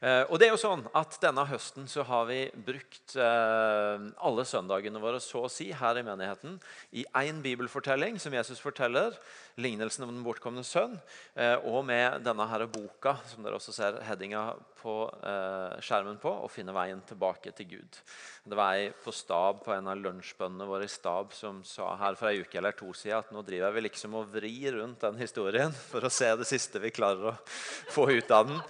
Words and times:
Eh, 0.00 0.22
og 0.30 0.38
det 0.38 0.46
er 0.46 0.52
jo 0.54 0.60
sånn 0.60 0.84
at 0.96 1.16
Denne 1.22 1.42
høsten 1.48 1.88
så 1.90 2.04
har 2.06 2.28
vi 2.28 2.44
brukt 2.54 3.16
eh, 3.18 4.04
alle 4.22 4.44
søndagene 4.46 5.02
våre 5.02 5.18
så 5.22 5.42
å 5.46 5.50
si 5.50 5.68
her 5.74 5.98
i 5.98 6.04
menigheten 6.06 6.58
i 6.94 7.02
én 7.18 7.40
bibelfortelling 7.42 8.20
som 8.22 8.34
Jesus 8.36 8.62
forteller, 8.62 9.16
lignelsen 9.58 10.06
om 10.06 10.12
den 10.12 10.22
bortkomne 10.22 10.62
sønn, 10.66 10.96
eh, 11.34 11.56
og 11.66 11.82
med 11.88 12.22
denne 12.26 12.46
her 12.46 12.66
boka 12.70 13.16
som 13.26 13.42
dere 13.42 13.58
også 13.58 13.74
ser 13.74 13.98
headinga 14.06 14.52
på 14.80 14.96
eh, 15.22 15.78
skjermen 15.84 16.20
på, 16.22 16.32
og 16.44 16.52
finne 16.52 16.74
veien 16.76 17.00
tilbake 17.08 17.52
til 17.56 17.70
Gud'. 17.74 18.00
Det 18.48 18.56
var 18.56 18.78
ei 18.78 18.88
på 19.04 19.12
stab 19.12 19.60
på 19.64 19.74
en 19.74 19.90
av 19.92 19.98
lunsjbøndene 20.00 20.68
våre 20.68 20.86
i 20.88 20.92
stab 20.92 21.34
som 21.36 21.60
sa 21.64 21.90
her 22.00 22.16
for 22.16 22.30
ei 22.30 22.40
uke 22.40 22.56
eller 22.58 22.72
to 22.72 22.94
siden 22.96 23.18
at 23.18 23.32
nå 23.34 23.42
driver 23.44 23.74
vi 23.76 23.84
liksom 23.84 24.14
og 24.16 24.30
vrir 24.32 24.78
rundt 24.78 25.04
den 25.04 25.18
historien 25.20 25.74
for 25.90 26.06
å 26.06 26.12
se 26.12 26.30
det 26.38 26.48
siste 26.48 26.80
vi 26.80 26.94
klarer 26.94 27.34
å 27.34 27.36
få 27.92 28.08
ut 28.08 28.32
av 28.32 28.48
den. 28.48 28.62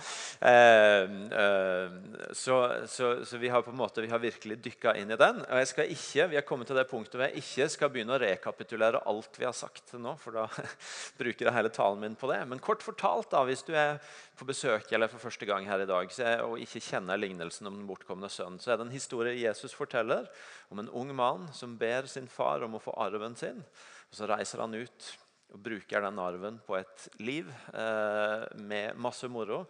Eh, 0.43 1.19
Eh, 1.39 1.91
så, 2.33 2.73
så, 2.87 3.25
så, 3.25 3.37
vi 3.37 3.49
har 3.49 3.63
på 3.63 3.71
en 3.71 3.77
måte, 3.77 4.01
vi 4.01 4.11
har 4.11 4.19
virkelig 4.19 4.59
dykka 4.65 4.95
inn 4.99 5.11
i 5.11 5.19
den. 5.19 5.41
og 5.45 5.61
jeg 5.63 5.71
skal 5.71 5.93
ikke, 5.93 6.29
Vi 6.29 6.39
har 6.39 6.47
kommet 6.47 6.71
til 6.71 6.79
det 6.79 6.89
punktet 6.91 7.19
hvor 7.19 7.27
jeg 7.29 7.43
ikke 7.43 7.69
skal 7.73 7.93
begynne 7.93 8.17
å 8.17 8.23
rekapitulere 8.23 9.03
alt 9.09 9.39
vi 9.39 9.47
har 9.47 9.57
sagt 9.57 9.91
til 9.91 10.03
nå. 10.03 10.17
for 10.21 10.37
da 10.37 10.47
bruker 11.21 11.49
jeg 11.49 11.55
hele 11.55 11.73
talen 11.75 12.03
min 12.03 12.19
på 12.19 12.31
det. 12.31 12.41
Men 12.49 12.63
kort 12.63 12.85
fortalt, 12.85 13.31
da, 13.33 13.45
hvis 13.49 13.65
du 13.67 13.75
er 13.75 13.99
på 14.39 14.47
besøk 14.49 14.93
eller 14.95 15.11
for 15.11 15.23
første 15.23 15.47
gang 15.49 15.67
her 15.69 15.83
i 15.83 15.89
dag 15.89 16.13
er, 16.23 16.43
og 16.47 16.61
ikke 16.63 16.83
kjenner 16.85 17.19
lignelsen 17.19 17.69
om 17.71 17.79
den 17.81 17.87
bortkomne 17.89 18.31
sønnen, 18.31 18.61
så 18.63 18.73
er 18.73 18.79
det 18.79 18.87
en 18.87 18.95
historie 18.95 19.39
Jesus 19.39 19.75
forteller 19.77 20.29
om 20.73 20.83
en 20.83 20.91
ung 20.95 21.11
mann 21.17 21.49
som 21.57 21.77
ber 21.79 22.07
sin 22.11 22.29
far 22.31 22.63
om 22.67 22.77
å 22.79 22.83
få 22.83 22.95
arven 23.03 23.37
sin. 23.39 23.65
og 24.11 24.21
Så 24.21 24.29
reiser 24.31 24.63
han 24.63 24.77
ut 24.79 25.09
og 25.49 25.63
bruker 25.65 26.05
den 26.05 26.19
arven 26.21 26.59
på 26.67 26.77
et 26.77 27.07
liv 27.25 27.49
eh, 27.73 28.45
med 28.61 28.99
masse 29.01 29.29
moro, 29.33 29.63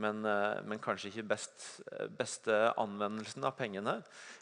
men, 0.00 0.22
eh, 0.24 0.62
men 0.64 0.80
kanskje 0.82 1.10
ikke 1.10 1.28
best, 1.34 1.66
beste 2.16 2.56
anvendelsen 2.80 3.44
av 3.44 3.56
pengene. 3.58 3.98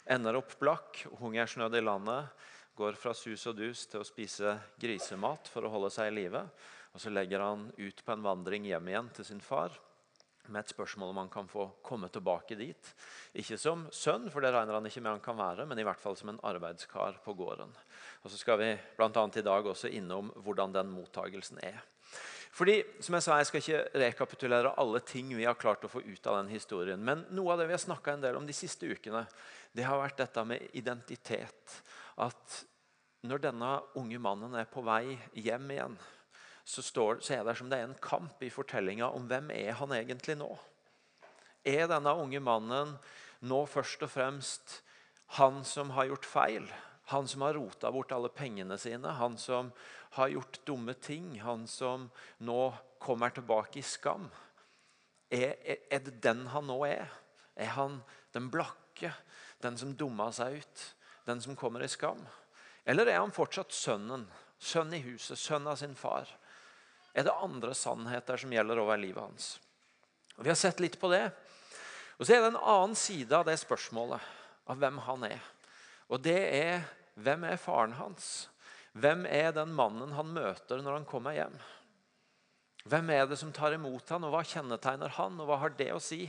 Ender 0.07 0.39
opp 0.39 0.55
blakk, 0.61 1.03
hungersnød 1.19 1.75
i 1.75 1.83
landet, 1.83 2.31
går 2.75 2.95
fra 2.99 3.13
sus 3.15 3.43
og 3.47 3.59
dus 3.59 3.85
til 3.91 4.01
å 4.01 4.07
spise 4.07 4.55
grisemat 4.79 5.51
for 5.51 5.67
å 5.67 5.71
holde 5.71 5.91
seg 5.95 6.11
i 6.11 6.15
live. 6.15 6.41
Og 6.95 7.01
så 7.03 7.11
legger 7.11 7.43
han 7.43 7.67
ut 7.75 7.99
på 8.05 8.15
en 8.15 8.23
vandring 8.23 8.65
hjem 8.69 8.87
igjen 8.87 9.11
til 9.17 9.27
sin 9.27 9.43
far 9.43 9.75
med 10.51 10.61
et 10.61 10.71
spørsmål 10.71 11.11
om 11.11 11.19
han 11.23 11.31
kan 11.33 11.47
få 11.49 11.65
komme 11.85 12.07
tilbake 12.13 12.57
dit. 12.57 12.91
Ikke 13.33 13.57
som 13.59 13.87
sønn, 13.93 14.29
for 14.31 14.43
det 14.43 14.51
regner 14.53 14.77
han 14.77 14.87
ikke 14.87 15.01
med 15.01 15.15
han 15.15 15.23
kan 15.23 15.37
være, 15.39 15.65
men 15.67 15.79
i 15.81 15.85
hvert 15.85 16.01
fall 16.01 16.17
som 16.17 16.31
en 16.31 16.39
arbeidskar 16.45 17.19
på 17.25 17.33
gården. 17.37 17.73
Og 18.23 18.31
så 18.31 18.39
skal 18.39 18.61
vi 18.61 18.69
annet 19.01 19.41
i 19.41 19.45
dag 19.45 19.65
også 19.65 19.91
innom 19.91 20.31
hvordan 20.45 20.75
den 20.75 20.93
mottagelsen 20.93 21.59
er. 21.65 21.81
Fordi, 22.55 22.77
som 23.03 23.17
Jeg 23.17 23.23
sa, 23.23 23.37
jeg 23.37 23.47
skal 23.49 23.63
ikke 23.63 23.99
rekapitulere 23.99 24.75
alle 24.79 25.01
ting 25.03 25.33
vi 25.35 25.43
har 25.43 25.57
klart 25.59 25.83
å 25.83 25.91
få 25.91 25.99
ut 26.05 26.27
av 26.27 26.37
den 26.37 26.53
historien. 26.53 27.01
Men 27.03 27.25
noe 27.35 27.51
av 27.51 27.59
det 27.59 27.67
vi 27.67 27.75
har 27.75 27.83
snakka 27.83 28.13
en 28.13 28.23
del 28.23 28.37
om 28.39 28.45
de 28.47 28.55
siste 28.55 28.87
ukene, 28.87 29.25
det 29.75 29.83
har 29.83 29.99
vært 29.99 30.21
dette 30.21 30.45
med 30.47 30.69
identitet. 30.71 31.81
At 32.15 32.61
når 33.27 33.49
denne 33.49 33.71
unge 33.99 34.21
mannen 34.21 34.55
er 34.55 34.69
på 34.71 34.85
vei 34.85 35.17
hjem 35.33 35.73
igjen 35.75 35.97
så, 36.65 36.81
står, 36.81 37.19
så 37.21 37.37
er 37.37 37.43
det 37.45 37.55
som 37.59 37.69
det 37.69 37.77
er 37.77 37.87
en 37.87 37.99
kamp 38.01 38.41
i 38.43 38.49
fortellinga 38.49 39.11
om 39.13 39.27
hvem 39.29 39.51
er 39.53 39.75
han 39.77 39.93
egentlig 39.93 40.35
nå. 40.39 40.49
Er 41.65 41.85
denne 41.89 42.13
unge 42.17 42.41
mannen 42.41 42.95
nå 43.45 43.59
først 43.69 44.01
og 44.05 44.11
fremst 44.13 44.79
han 45.37 45.61
som 45.65 45.93
har 45.93 46.09
gjort 46.09 46.25
feil? 46.29 46.67
Han 47.13 47.27
som 47.29 47.43
har 47.45 47.53
rota 47.53 47.91
bort 47.93 48.13
alle 48.15 48.31
pengene 48.33 48.77
sine, 48.81 49.13
han 49.19 49.37
som 49.37 49.69
har 50.17 50.31
gjort 50.33 50.57
dumme 50.65 50.95
ting, 50.97 51.35
han 51.41 51.67
som 51.69 52.09
nå 52.41 52.73
kommer 53.01 53.29
tilbake 53.29 53.79
i 53.79 53.85
skam? 53.85 54.25
Er, 55.29 55.53
er, 55.61 56.01
det 56.01 56.17
den 56.23 56.47
han 56.49 56.65
nå 56.65 56.79
er? 56.87 57.11
Er 57.53 57.75
han 57.77 57.99
den 58.33 58.49
blakke, 58.49 59.11
den 59.61 59.77
som 59.77 59.93
dumma 59.93 60.31
seg 60.33 60.63
ut, 60.63 60.85
den 61.29 61.41
som 61.45 61.57
kommer 61.57 61.85
i 61.85 61.91
skam? 61.91 62.23
Eller 62.85 63.09
er 63.09 63.21
han 63.21 63.33
fortsatt 63.33 63.73
sønnen, 63.73 64.25
sønn 64.57 64.93
i 64.97 65.03
huset, 65.05 65.37
sønn 65.37 65.69
av 65.69 65.77
sin 65.81 65.93
far? 65.97 66.29
Er 67.15 67.23
det 67.23 67.35
andre 67.39 67.71
sannheter 67.77 68.37
som 68.37 68.51
gjelder 68.51 68.81
over 68.83 68.99
livet 68.99 69.23
hans. 69.23 69.55
Og 70.35 70.43
Vi 70.43 70.51
har 70.51 70.59
sett 70.59 70.81
litt 70.83 70.99
på 70.99 71.09
det. 71.13 71.29
Og 72.19 72.25
Så 72.27 72.35
er 72.35 72.43
det 72.43 72.53
en 72.53 72.63
annen 72.63 72.95
side 72.95 73.31
av 73.31 73.45
det 73.47 73.55
spørsmålet, 73.59 74.19
av 74.67 74.77
hvem 74.81 74.99
han 75.07 75.23
er. 75.23 75.41
Og 76.11 76.21
det 76.21 76.41
er 76.59 76.83
hvem 77.15 77.45
er 77.47 77.61
faren 77.61 77.95
hans? 77.95 78.49
Hvem 78.95 79.25
er 79.27 79.51
den 79.55 79.73
mannen 79.75 80.13
han 80.15 80.33
møter 80.35 80.81
når 80.83 80.99
han 80.99 81.07
kommer 81.07 81.35
hjem? 81.35 81.55
Hvem 82.85 83.09
er 83.15 83.25
det 83.27 83.39
som 83.39 83.51
tar 83.55 83.73
imot 83.75 84.09
han, 84.13 84.23
og 84.23 84.35
hva 84.35 84.43
kjennetegner 84.45 85.15
han, 85.17 85.39
og 85.39 85.49
hva 85.49 85.57
har 85.63 85.73
det 85.75 85.89
å 85.95 86.01
si 86.03 86.27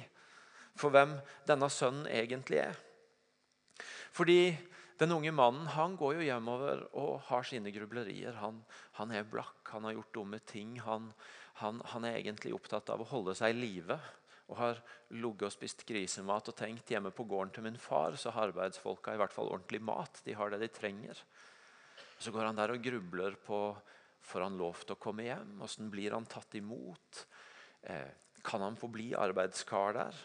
for 0.77 0.95
hvem 0.95 1.17
denne 1.49 1.69
sønnen 1.73 2.09
egentlig 2.09 2.63
er? 2.63 2.79
Fordi 4.17 4.55
den 5.01 5.13
unge 5.13 5.33
mannen 5.33 5.67
han 5.75 5.97
går 6.01 6.17
jo 6.17 6.27
hjemover 6.27 6.85
og 6.97 7.19
har 7.29 7.45
sine 7.45 7.73
grublerier. 7.75 8.39
Han, 8.41 8.63
han 8.97 9.13
er 9.13 9.27
blakk, 9.29 9.59
han 9.73 9.85
har 9.85 9.97
gjort 9.99 10.15
dumme 10.15 10.41
ting. 10.49 10.79
Han, 10.87 11.11
han, 11.61 11.83
han, 11.93 12.07
er 12.09 12.21
egentlig 12.21 12.55
opptatt 12.57 12.93
av 12.93 13.03
å 13.05 13.11
holde 13.11 13.35
seg 13.37 13.53
i 13.53 13.59
live. 13.59 13.99
Og 14.47 14.61
har 14.61 14.81
ligget 15.11 15.49
og 15.49 15.53
spist 15.53 15.83
grisemat 15.89 16.49
og 16.49 16.57
tenkt 16.57 16.93
hjemme 16.93 17.11
på 17.13 17.27
gården 17.29 17.53
til 17.57 17.67
min 17.67 17.81
far 17.83 18.15
så 18.21 18.31
har 18.33 18.53
arbeidsfolka 18.53 19.17
i 19.17 19.21
hvert 19.21 19.35
fall 19.35 19.51
ordentlig 19.51 19.83
mat. 19.85 20.23
De 20.25 20.37
har 20.39 20.53
det 20.53 20.63
de 20.63 20.71
trenger. 20.73 21.21
Så 22.19 22.33
går 22.33 22.47
han 22.49 22.57
der 22.57 22.73
og 22.73 22.85
grubler 22.85 23.37
på 23.43 23.61
får 24.27 24.47
han 24.47 24.57
lov 24.59 24.81
til 24.83 24.97
å 24.97 25.03
komme 25.03 25.27
hjem. 25.27 25.59
Hvordan 25.61 25.91
blir 25.93 26.15
han 26.17 26.31
tatt 26.31 26.57
imot? 26.59 27.27
Eh, 27.83 28.09
kan 28.47 28.63
han 28.63 28.79
få 28.79 28.89
bli 28.91 29.11
arbeidskar 29.19 29.99
der? 29.99 30.25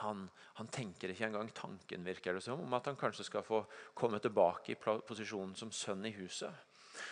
Han, 0.00 0.28
han, 0.54 0.68
tenker 0.70 1.10
ikke 1.10 1.26
engang 1.26 1.50
tanken 1.52 2.04
virker 2.06 2.36
det 2.36 2.44
som, 2.44 2.62
om 2.62 2.74
at 2.78 2.86
han 2.86 2.98
kanskje 2.98 3.26
skal 3.26 3.44
få 3.44 3.64
komme 3.94 4.20
tilbake 4.22 4.72
i 4.72 4.78
posisjonen 4.78 5.56
som 5.58 5.72
sønn 5.74 6.06
i 6.06 6.14
huset. 6.14 6.54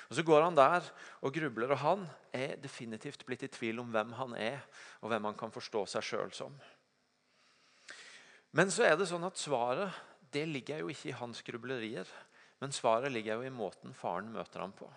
Og 0.09 0.17
Så 0.17 0.23
går 0.23 0.43
han 0.43 0.57
der 0.57 0.85
og 1.21 1.35
grubler, 1.35 1.73
og 1.73 1.83
han 1.83 2.07
er 2.33 2.57
definitivt 2.61 3.25
blitt 3.27 3.45
i 3.47 3.53
tvil 3.53 3.81
om 3.83 3.91
hvem 3.93 4.13
han 4.19 4.35
er, 4.37 4.63
og 5.01 5.13
hvem 5.13 5.31
han 5.31 5.39
kan 5.39 5.53
forstå 5.55 5.85
seg 5.87 6.07
sjøl 6.07 6.33
som. 6.37 6.55
Men 8.57 8.73
så 8.73 8.87
er 8.89 8.97
det 8.97 9.09
sånn 9.11 9.27
at 9.29 9.41
svaret 9.41 9.93
det 10.33 10.45
ligger 10.49 10.83
jo 10.83 10.91
ikke 10.93 11.11
i 11.11 11.19
hans 11.19 11.43
grublerier, 11.45 12.09
men 12.61 12.75
svaret 12.75 13.13
ligger 13.13 13.39
jo 13.39 13.49
i 13.49 13.55
måten 13.55 13.95
faren 13.97 14.33
møter 14.33 14.61
ham 14.61 14.75
på. 14.77 14.89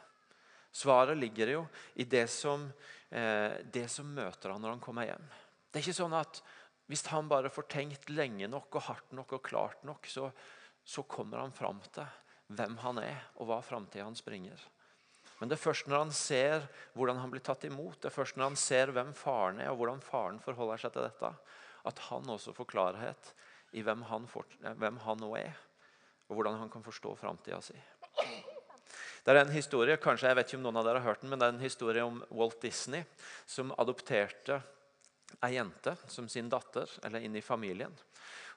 Svaret 0.71 1.19
ligger 1.19 1.51
jo 1.51 1.61
i 1.99 2.05
det 2.07 2.29
som, 2.31 2.71
eh, 3.09 3.59
det 3.63 3.89
som 3.91 4.07
møter 4.07 4.51
han 4.51 4.61
når 4.61 4.75
han 4.75 4.83
kommer 4.83 5.05
hjem. 5.05 5.23
Det 5.71 5.79
er 5.79 5.83
ikke 5.85 5.99
sånn 6.03 6.15
at 6.15 6.41
hvis 6.91 7.05
han 7.07 7.29
bare 7.31 7.49
får 7.51 7.69
tenkt 7.71 8.09
lenge 8.11 8.49
nok 8.51 8.75
og 8.75 8.83
hardt 8.89 9.13
nok 9.15 9.37
og 9.37 9.45
klart 9.47 9.83
nok, 9.87 10.09
så, 10.11 10.27
så 10.83 11.05
kommer 11.07 11.39
han 11.39 11.55
fram 11.55 11.79
til 11.95 12.03
hvem 12.51 12.75
han 12.83 12.99
er, 12.99 13.21
og 13.39 13.47
hva 13.47 13.61
framtida 13.63 14.03
hans 14.03 14.23
bringer. 14.25 14.59
Men 15.39 15.49
det 15.49 15.55
er 15.55 15.63
først 15.63 15.87
når 15.87 16.03
han 16.03 16.11
ser 16.13 16.67
hvordan 16.93 17.21
han 17.21 17.31
blir 17.31 17.41
tatt 17.45 17.63
imot, 17.65 18.01
det 18.01 18.11
er 18.11 18.13
først 18.13 18.35
når 18.37 18.51
han 18.51 18.59
ser 18.59 18.91
hvem 18.93 19.13
faren 19.17 19.61
er, 19.63 19.71
og 19.71 19.79
hvordan 19.79 20.03
faren 20.03 20.41
forholder 20.43 20.83
seg 20.83 20.93
til 20.93 21.07
dette, 21.07 21.31
at 21.87 22.01
han 22.11 22.27
også 22.29 22.53
får 22.53 22.67
klarhet 22.73 23.31
i 23.71 23.81
hvem 23.87 24.03
han, 24.11 24.27
for, 24.29 24.45
hvem 24.59 24.99
han 25.05 25.23
nå 25.23 25.31
er, 25.39 25.55
og 26.27 26.37
hvordan 26.37 26.59
han 26.59 26.69
kan 26.73 26.83
forstå 26.83 27.15
framtida 27.23 27.61
si. 27.63 27.79
Det 29.21 29.31
er 29.31 29.41
en 29.45 29.53
historie, 29.53 29.95
kanskje 30.01 30.29
jeg 30.29 30.37
vet 30.37 30.51
ikke 30.51 30.59
om 30.59 30.67
noen 30.67 30.81
av 30.81 30.85
dere 30.89 31.01
har 31.01 31.13
hørt 31.13 31.23
den, 31.23 31.31
men 31.31 31.39
det 31.39 31.47
er 31.47 31.55
en 31.55 31.63
historie 31.63 32.03
om 32.03 32.19
Walt 32.35 32.59
Disney 32.61 33.07
som 33.49 33.73
adopterte 33.79 34.59
ei 35.45 35.55
jente 35.55 35.95
som 36.07 36.29
sin 36.29 36.49
datter, 36.51 36.89
eller 37.03 37.23
inn 37.23 37.35
i 37.35 37.43
familien. 37.45 37.93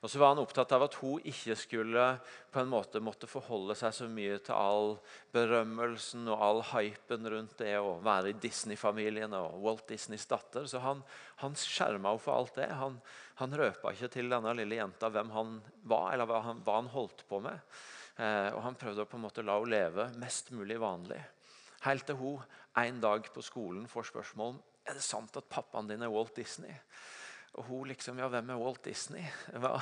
Og 0.04 0.10
så 0.12 0.20
var 0.20 0.34
han 0.34 0.40
opptatt 0.42 0.72
av 0.76 0.82
at 0.84 0.98
hun 1.00 1.22
ikke 1.24 1.54
skulle 1.56 2.02
på 2.52 2.60
en 2.60 2.68
måte 2.68 3.00
måtte 3.00 3.28
forholde 3.30 3.72
seg 3.78 3.94
så 3.96 4.08
mye 4.12 4.36
til 4.44 4.52
all 4.52 4.90
berømmelsen 5.32 6.28
og 6.28 6.42
all 6.44 6.60
hypen 6.74 7.24
rundt 7.32 7.54
det 7.62 7.72
å 7.80 7.94
være 8.04 8.34
i 8.34 8.36
Disney-familien 8.42 9.32
og 9.38 9.56
Walt 9.64 9.86
Disneys 9.88 10.28
datter. 10.28 10.68
Så 10.68 10.82
han, 10.84 11.00
han 11.40 11.56
skjerma 11.56 12.12
henne 12.12 12.20
for 12.20 12.36
alt 12.36 12.60
det. 12.60 12.68
Han, 12.76 12.98
han 13.40 13.56
røpa 13.56 13.94
ikke 13.96 14.12
til 14.18 14.28
denne 14.28 14.52
lille 14.58 14.76
jenta 14.76 15.08
hvem 15.08 15.32
han 15.32 15.56
var, 15.88 16.10
eller 16.12 16.28
hva 16.28 16.42
han, 16.50 16.60
hva 16.66 16.76
han 16.82 16.92
holdt 16.92 17.24
på 17.30 17.40
med. 17.46 17.64
Eh, 18.20 18.50
og 18.52 18.60
Han 18.62 18.76
prøvde 18.78 19.06
å 19.06 19.08
på 19.08 19.16
en 19.18 19.24
måte 19.24 19.42
la 19.42 19.56
henne 19.56 19.72
leve 19.72 20.06
mest 20.20 20.52
mulig 20.54 20.76
vanlig. 20.84 21.22
Helt 21.88 22.04
til 22.06 22.20
hun 22.20 22.44
en 22.84 23.00
dag 23.00 23.26
på 23.32 23.42
skolen 23.44 23.88
får 23.88 24.12
spørsmål 24.12 24.52
om 24.52 24.62
er 24.84 24.96
det 24.96 25.04
sant 25.04 25.36
at 25.36 25.50
pappaen 25.50 25.88
din 25.88 26.04
er 26.04 26.12
Walt 26.12 26.36
Disney? 26.36 26.74
Og 27.54 27.64
hun 27.68 27.86
liksom 27.86 28.18
Ja, 28.18 28.26
hvem 28.28 28.50
er 28.50 28.58
Walt 28.58 28.84
Disney? 28.84 29.24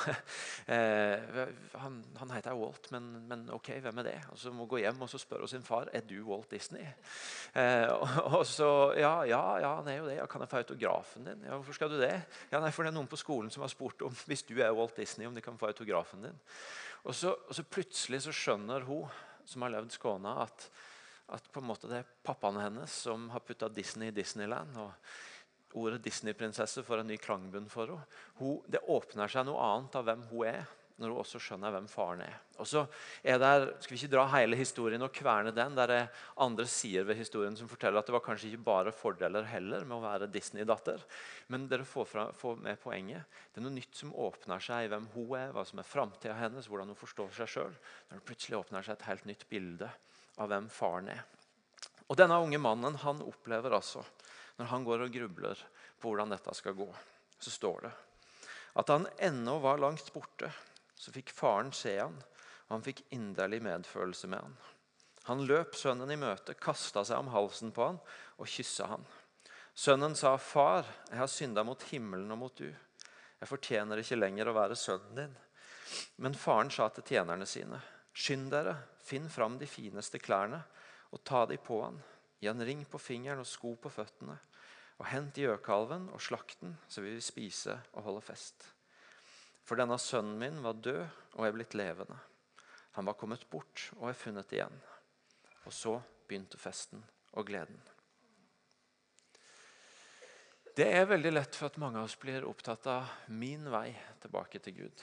Eh, 0.73 1.49
han, 1.75 1.97
han, 2.17 2.31
heter 2.31 2.55
Walt, 2.55 2.87
men, 2.93 3.27
men, 3.29 3.41
ok, 3.51 3.73
hvem 3.83 3.99
er 3.99 4.07
det? 4.07 4.19
Og 4.31 4.39
Så 4.39 4.53
må 4.53 4.63
hun 4.63 4.69
gå 4.69 4.79
hjem 4.83 5.01
og 5.03 5.09
så 5.11 5.19
spørre 5.19 5.49
sin 5.49 5.65
far 5.67 5.89
er 5.93 6.05
du 6.07 6.21
Walt 6.29 6.51
Disney. 6.51 6.85
Eh, 7.55 7.89
og, 7.97 8.09
og, 8.39 8.47
så 8.47 8.93
Ja, 8.97 9.25
ja, 9.27 9.41
ja, 9.59 9.75
han 9.81 9.89
er 9.89 9.99
jo 9.99 10.07
det. 10.07 10.17
Ja, 10.21 10.27
kan 10.27 10.45
jeg 10.45 10.53
få 10.53 10.61
autografen 10.63 11.27
din? 11.27 11.43
Ja, 11.45 11.57
Hvorfor 11.57 11.73
skal 11.73 11.91
du 11.91 11.99
det? 12.01 12.15
Ja, 12.53 12.61
nei, 12.61 12.71
for 12.71 12.85
Det 12.85 12.93
er 12.93 12.99
noen 13.01 13.11
på 13.11 13.21
skolen 13.21 13.51
som 13.51 13.65
har 13.65 13.73
spurt 13.73 14.03
om 14.07 14.15
hvis 14.27 14.47
du 14.47 14.55
er 14.61 14.73
Walt 14.77 14.97
Disney, 14.97 15.27
om 15.27 15.35
de 15.35 15.43
kan 15.45 15.59
få 15.59 15.73
autografen 15.73 16.29
din. 16.29 16.39
Og 17.03 17.15
så, 17.15 17.35
og 17.49 17.55
så 17.55 17.65
plutselig 17.67 18.23
så 18.23 18.33
skjønner 18.33 18.87
hun 18.87 19.09
som 19.45 19.65
har 19.65 19.75
levd 19.75 19.97
skåna, 19.97 20.43
at 20.45 20.69
at 21.33 21.47
på 21.53 21.63
en 21.63 21.69
måte 21.69 21.91
det 21.91 22.03
er 22.03 22.11
pappaen 22.27 22.61
hennes 22.61 22.97
som 23.07 23.29
har 23.33 23.45
putta 23.47 23.69
Disney 23.73 24.11
i 24.11 24.17
Disneyland. 24.17 24.77
og 24.77 24.93
ordet 25.73 26.03
Disney-prinsesse 26.05 26.85
får 26.85 27.03
en 27.03 27.11
ny 27.13 27.17
klangbunn 27.21 27.71
for 27.73 27.89
henne. 27.89 28.21
Hun, 28.41 28.61
det 28.69 28.85
åpner 28.93 29.31
seg 29.31 29.49
noe 29.49 29.73
annet 29.73 29.99
av 29.99 30.09
hvem 30.09 30.25
hun 30.33 30.49
er, 30.51 30.65
når 31.01 31.11
hun 31.11 31.21
også 31.23 31.41
skjønner 31.41 31.73
hvem 31.75 31.87
faren 31.91 32.21
er. 32.23 32.35
Og 32.61 32.69
så 32.69 32.83
er 33.27 33.39
der, 33.41 33.65
skal 33.81 33.95
vi 33.95 33.99
ikke 34.03 34.13
dra 34.13 34.27
hele 34.35 34.59
historien 34.61 35.03
og 35.03 35.15
kverne 35.17 35.55
den. 35.57 35.75
Der 35.79 35.95
er 35.97 36.21
andre 36.45 36.67
sider 36.71 37.07
ved 37.09 37.19
historien 37.19 37.57
som 37.59 37.71
forteller 37.71 37.99
at 37.99 38.07
det 38.07 38.15
var 38.15 38.23
kanskje 38.23 38.53
ikke 38.53 38.67
bare 38.69 38.93
fordeler 38.95 39.49
heller 39.49 39.87
med 39.89 39.97
å 39.97 40.05
være 40.05 40.31
Disney-datter. 40.31 41.03
Men 41.51 41.67
dere 41.73 41.89
får, 41.89 42.07
fra, 42.13 42.29
får, 42.37 42.61
med 42.63 42.79
poenget. 42.85 43.41
Det 43.51 43.63
er 43.63 43.67
noe 43.67 43.79
nytt 43.81 43.99
som 43.99 44.15
åpner 44.15 44.63
seg 44.63 44.87
i 44.87 44.93
hvem 44.93 45.09
hun 45.17 45.35
er, 45.41 45.51
hva 45.57 45.65
som 45.67 45.83
er 45.83 45.89
framtida 45.89 46.39
hennes, 46.39 46.69
hvordan 46.71 46.93
hun 46.93 47.03
forstår 47.03 47.35
seg 47.41 47.51
sjøl. 47.57 47.77
Når 48.11 48.21
det 48.21 48.29
plutselig 48.29 48.61
åpner 48.61 48.87
seg 48.87 48.99
et 48.99 49.09
helt 49.09 49.31
nytt 49.33 49.49
bilde 49.51 49.91
av 50.41 50.49
hvem 50.53 50.69
faren 50.73 51.11
er. 51.13 51.25
Og 52.09 52.19
Denne 52.19 52.39
unge 52.45 52.61
mannen 52.61 52.97
han 53.03 53.23
opplever 53.25 53.75
altså, 53.77 54.05
når 54.59 54.71
han 54.73 54.85
går 54.85 55.07
og 55.07 55.13
grubler 55.15 55.67
på 55.99 56.11
hvordan 56.11 56.33
dette 56.35 56.55
skal 56.55 56.77
gå, 56.77 56.89
så 57.41 57.51
står 57.51 57.87
det 57.89 57.93
at 58.73 58.89
han 58.89 59.07
ennå 59.19 59.59
var 59.59 59.79
langt 59.79 60.13
borte. 60.13 60.53
Så 60.95 61.13
fikk 61.13 61.33
faren 61.35 61.73
se 61.77 61.97
han, 61.99 62.15
og 62.69 62.77
han 62.77 62.85
fikk 62.87 63.03
inderlig 63.13 63.61
medfølelse 63.65 64.31
med 64.33 64.41
han. 64.41 64.55
Han 65.29 65.45
løp 65.47 65.77
sønnen 65.79 66.11
i 66.11 66.19
møte, 66.19 66.55
kasta 66.59 67.05
seg 67.07 67.21
om 67.21 67.31
halsen 67.35 67.73
på 67.75 67.85
han 67.85 68.01
og 68.39 68.49
kyssa 68.49 68.89
han. 68.95 69.05
Sønnen 69.75 70.17
sa, 70.17 70.37
'Far, 70.37 70.85
jeg 71.11 71.19
har 71.19 71.31
synda 71.31 71.65
mot 71.65 71.83
himmelen 71.83 72.31
og 72.33 72.39
mot 72.39 72.57
du.' 72.57 72.75
'Jeg 73.41 73.49
fortjener 73.49 73.99
ikke 73.99 74.19
lenger 74.19 74.49
å 74.49 74.57
være 74.57 74.77
sønnen 74.77 75.15
din.' 75.15 75.37
Men 76.17 76.35
faren 76.35 76.71
sa 76.71 76.89
til 76.89 77.05
tjenerne 77.05 77.47
sine, 77.47 77.81
'Skynd 78.15 78.51
dere, 78.51 78.77
finn 79.03 79.29
fram 79.31 79.59
de 79.61 79.69
fineste 79.69 80.21
klærne 80.23 80.63
og 81.13 81.23
ta 81.27 81.45
de 81.47 81.59
på 81.61 81.83
han. 81.83 81.99
Gi 82.41 82.51
han 82.51 82.65
ring 82.65 82.85
på 82.89 82.99
fingeren 82.99 83.43
og 83.43 83.49
sko 83.49 83.77
på 83.77 83.93
føttene.' 83.93 84.39
Og 85.01 85.09
hent 85.11 85.39
gjøkalven 85.41 86.05
og 86.15 86.21
slakt 86.23 86.61
den, 86.61 86.77
så 86.87 87.03
vil 87.03 87.17
vi 87.17 87.25
spise 87.25 87.75
og 87.93 88.05
holde 88.07 88.21
fest. 88.23 88.69
For 89.67 89.75
denne 89.79 89.97
sønnen 89.99 90.39
min 90.39 90.61
var 90.63 90.79
død 90.79 91.01
og 91.35 91.47
er 91.47 91.55
blitt 91.57 91.75
levende. 91.75 92.19
Han 92.93 93.09
var 93.09 93.17
kommet 93.19 93.49
bort 93.51 93.89
og 93.97 94.11
er 94.11 94.19
funnet 94.19 94.53
igjen. 94.53 94.77
Og 95.67 95.75
så 95.75 95.97
begynte 96.29 96.61
festen 96.61 97.03
og 97.33 97.49
gleden. 97.49 97.81
Det 100.77 100.87
er 100.89 101.09
veldig 101.09 101.33
lett 101.35 101.57
for 101.57 101.69
at 101.69 101.81
mange 101.81 102.01
av 102.01 102.07
oss 102.09 102.17
blir 102.21 102.47
opptatt 102.49 102.87
av 102.89 103.11
min 103.29 103.67
vei 103.73 103.91
tilbake 104.23 104.61
til 104.65 104.77
Gud. 104.85 105.03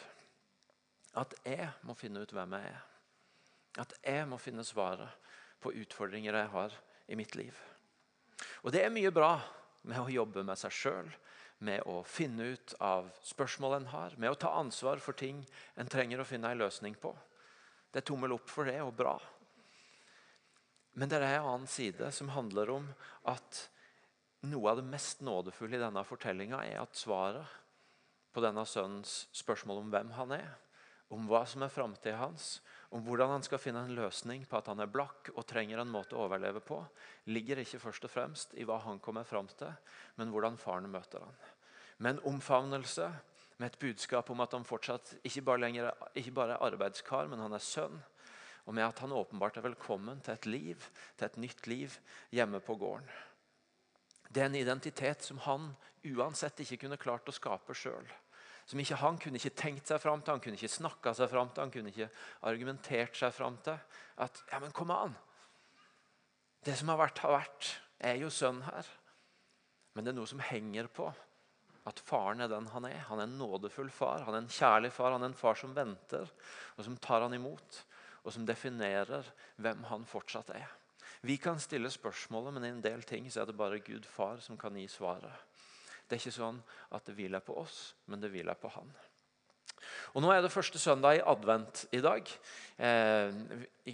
At 1.19 1.35
jeg 1.45 1.67
må 1.85 1.93
finne 1.97 2.23
ut 2.23 2.33
hvem 2.33 2.55
jeg 2.57 2.71
er. 2.71 2.79
At 3.79 3.95
jeg 4.03 4.27
må 4.27 4.39
finne 4.41 4.65
svaret 4.67 5.29
på 5.63 5.73
utfordringer 5.75 6.35
jeg 6.35 6.51
har 6.53 6.75
i 7.07 7.17
mitt 7.19 7.35
liv. 7.39 7.55
Og 8.63 8.73
det 8.75 8.83
er 8.83 8.93
mye 8.93 9.11
bra 9.11 9.37
med 9.87 10.01
å 10.01 10.11
jobbe 10.11 10.43
med 10.47 10.59
seg 10.59 10.75
sjøl, 10.75 11.09
med 11.59 11.83
å 11.91 11.99
finne 12.07 12.53
ut 12.55 12.73
av 12.83 13.09
spørsmål 13.25 13.79
en 13.79 13.89
har, 13.91 14.15
med 14.15 14.31
å 14.31 14.39
ta 14.39 14.53
ansvar 14.59 15.01
for 15.03 15.17
ting 15.17 15.41
en 15.75 15.89
trenger 15.91 16.21
å 16.21 16.27
finne 16.27 16.51
en 16.51 16.61
løsning 16.61 16.95
på. 16.99 17.11
Det 17.91 18.01
er 18.01 18.07
tommel 18.07 18.35
opp 18.35 18.47
for 18.51 18.69
det, 18.69 18.77
og 18.83 18.95
bra. 18.95 19.17
Men 20.95 21.11
det 21.11 21.19
er 21.19 21.39
en 21.39 21.49
annen 21.53 21.69
side 21.69 22.11
som 22.15 22.31
handler 22.31 22.71
om 22.71 22.87
at 23.27 23.65
noe 24.47 24.71
av 24.71 24.79
det 24.79 24.87
mest 24.87 25.23
nådefulle 25.25 25.75
i 25.75 25.81
denne 25.81 26.03
fortellinga 26.07 26.61
er 26.67 26.79
at 26.81 26.95
svaret 26.95 27.57
på 28.31 28.43
denne 28.43 28.63
sønnens 28.67 29.25
spørsmål 29.35 29.83
om 29.83 29.91
hvem 29.91 30.13
han 30.15 30.35
er, 30.37 30.51
om 31.11 31.25
hva 31.27 31.41
som 31.49 31.65
er 31.65 31.73
framtida 31.73 32.21
hans, 32.21 32.59
om 32.89 33.03
hvordan 33.05 33.29
han 33.35 33.43
skal 33.45 33.61
finne 33.61 33.83
en 33.85 33.95
løsning 33.97 34.45
på 34.49 34.57
at 34.57 34.69
han 34.71 34.81
er 34.81 34.89
blakk 34.89 35.29
og 35.35 35.45
trenger 35.49 35.81
en 35.81 35.91
måte 35.93 36.17
å 36.17 36.25
overleve 36.25 36.61
på, 36.65 36.79
ligger 37.29 37.61
ikke 37.61 37.81
først 37.83 38.07
og 38.07 38.13
fremst 38.13 38.55
i 38.57 38.65
hva 38.65 38.79
han 38.81 39.01
kommer 39.03 39.27
fram 39.29 39.49
til, 39.59 39.71
men 40.17 40.31
hvordan 40.33 40.57
faren 40.57 40.89
møter 40.89 41.21
han. 41.21 41.35
Med 41.99 42.15
en 42.15 42.23
omfavnelse, 42.33 43.09
med 43.59 43.67
et 43.69 43.79
budskap 43.81 44.31
om 44.31 44.41
at 44.41 44.55
han 44.55 44.65
fortsatt 44.65 45.17
ikke 45.21 45.43
bare, 45.45 45.61
lenger, 45.65 45.91
ikke 46.17 46.33
bare 46.33 46.55
er 46.55 46.65
arbeidskar, 46.69 47.27
men 47.29 47.43
han 47.43 47.53
er 47.53 47.61
sønn. 47.61 47.99
Og 48.65 48.73
med 48.73 48.85
at 48.85 49.01
han 49.03 49.13
åpenbart 49.13 49.59
er 49.59 49.67
velkommen 49.67 50.21
til 50.25 50.33
et 50.33 50.47
liv, 50.47 50.87
til 51.17 51.27
et 51.27 51.37
nytt 51.43 51.67
liv 51.67 51.97
hjemme 52.33 52.61
på 52.63 52.77
gården. 52.79 53.05
Det 54.29 54.41
er 54.41 54.49
en 54.49 54.57
identitet 54.57 55.25
som 55.25 55.41
han 55.45 55.71
uansett 56.15 56.61
ikke 56.63 56.85
kunne 56.85 57.01
klart 57.01 57.29
å 57.29 57.35
skape 57.35 57.75
sjøl 57.77 58.07
som 58.69 58.81
ikke 58.81 58.99
han 59.01 59.17
kunne 59.17 59.39
ikke 59.39 59.57
tenkt 59.57 59.89
seg 59.89 60.01
fram 60.01 60.21
til, 60.21 60.35
han 60.35 60.43
kunne 60.43 60.59
ikke 60.59 60.69
snakka 60.69 61.15
seg 61.17 61.31
fram 61.31 61.49
til, 61.49 61.63
han 61.65 61.73
kunne 61.73 61.89
ikke 61.89 62.09
argumentert 62.45 63.17
seg 63.17 63.33
fram 63.33 63.57
til. 63.65 63.79
At 64.21 64.43
ja, 64.51 64.59
men 64.61 64.75
kom 64.75 64.93
an! 64.93 65.15
Det 66.65 66.75
som 66.77 66.91
har 66.91 66.99
vært, 67.01 67.23
har 67.23 67.33
vært. 67.33 67.71
Er 67.99 68.19
jo 68.21 68.29
sønn 68.31 68.61
her. 68.67 68.85
Men 69.95 70.05
det 70.05 70.13
er 70.13 70.19
noe 70.19 70.29
som 70.29 70.43
henger 70.43 70.87
på 70.93 71.09
at 71.89 72.01
faren 72.05 72.43
er 72.45 72.51
den 72.51 72.67
han 72.69 72.85
er. 72.85 72.99
Han 73.09 73.23
er 73.23 73.25
en 73.25 73.39
nådefull 73.39 73.89
far, 73.89 74.21
han 74.27 74.37
er 74.37 74.43
en 74.43 74.53
kjærlig 74.53 74.91
far, 74.93 75.15
han 75.15 75.25
er 75.25 75.31
en 75.31 75.39
far 75.39 75.57
som 75.57 75.73
venter, 75.73 76.29
og 76.77 76.85
som 76.85 76.97
tar 77.01 77.25
han 77.25 77.33
imot, 77.33 77.81
og 78.21 78.35
som 78.35 78.45
definerer 78.45 79.25
hvem 79.57 79.81
han 79.89 80.05
fortsatt 80.05 80.53
er. 80.53 80.69
Vi 81.25 81.39
kan 81.41 81.59
stille 81.59 81.89
spørsmålet, 81.91 82.53
men 82.53 82.67
i 82.67 82.73
en 82.75 82.83
del 82.85 83.01
ting 83.07 83.25
så 83.31 83.41
er 83.41 83.49
det 83.49 83.57
bare 83.57 83.81
Gud 83.83 84.05
far 84.05 84.39
som 84.45 84.59
kan 84.59 84.77
gi 84.77 84.85
svaret. 84.91 85.48
Det 86.09 86.17
er 86.17 86.23
ikke 86.23 86.39
sånn 86.39 86.59
at 86.97 87.05
det 87.05 87.13
hviler 87.17 87.43
på 87.45 87.53
oss, 87.61 87.93
men 88.09 88.21
det 88.21 88.31
hviler 88.33 88.57
på 88.57 88.71
Han. 88.73 88.89
Og 90.17 90.23
Nå 90.23 90.31
er 90.33 90.41
det 90.41 90.51
første 90.51 90.81
søndag 90.81 91.19
i 91.19 91.25
advent 91.25 91.85
i 91.93 92.01
dag. 92.01 92.31
Eh, 92.81 93.29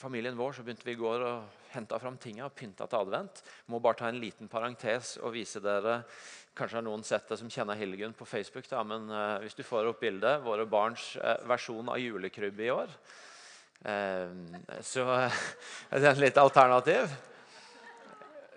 familien 0.00 0.36
vår 0.36 0.56
så 0.56 0.64
begynte 0.66 0.86
vi 0.88 0.96
i 0.96 1.00
går 1.00 1.22
å 1.24 1.34
hente 1.74 1.98
fram 2.02 2.16
tingene 2.20 2.48
og 2.48 2.56
pynta 2.58 2.88
til 2.90 3.04
advent. 3.04 3.42
Må 3.70 3.80
bare 3.82 4.00
ta 4.02 4.10
en 4.10 4.18
liten 4.20 4.50
parentes 4.50 5.16
og 5.22 5.34
vise 5.36 5.62
dere 5.62 6.02
Kanskje 6.54 6.78
har 6.78 6.84
noen 6.86 7.02
sett 7.02 7.26
det 7.26 7.34
som 7.40 7.48
kjenner 7.50 7.74
Hildegunn 7.74 8.12
på 8.14 8.26
Facebook. 8.30 8.68
Da, 8.70 8.84
men 8.86 9.08
eh, 9.10 9.40
hvis 9.42 9.56
du 9.58 9.64
får 9.66 9.88
opp 9.90 9.98
bildet, 10.04 10.42
våre 10.44 10.62
barns 10.70 11.16
eh, 11.18 11.40
versjon 11.50 11.88
av 11.90 11.98
julekrybbe 11.98 12.62
i 12.62 12.70
år. 12.70 12.92
Eh, 13.90 14.36
så 14.86 15.06
er 15.90 15.98
det 15.98 16.12
en 16.12 16.22
litt 16.22 16.38
alternativ. 16.38 17.10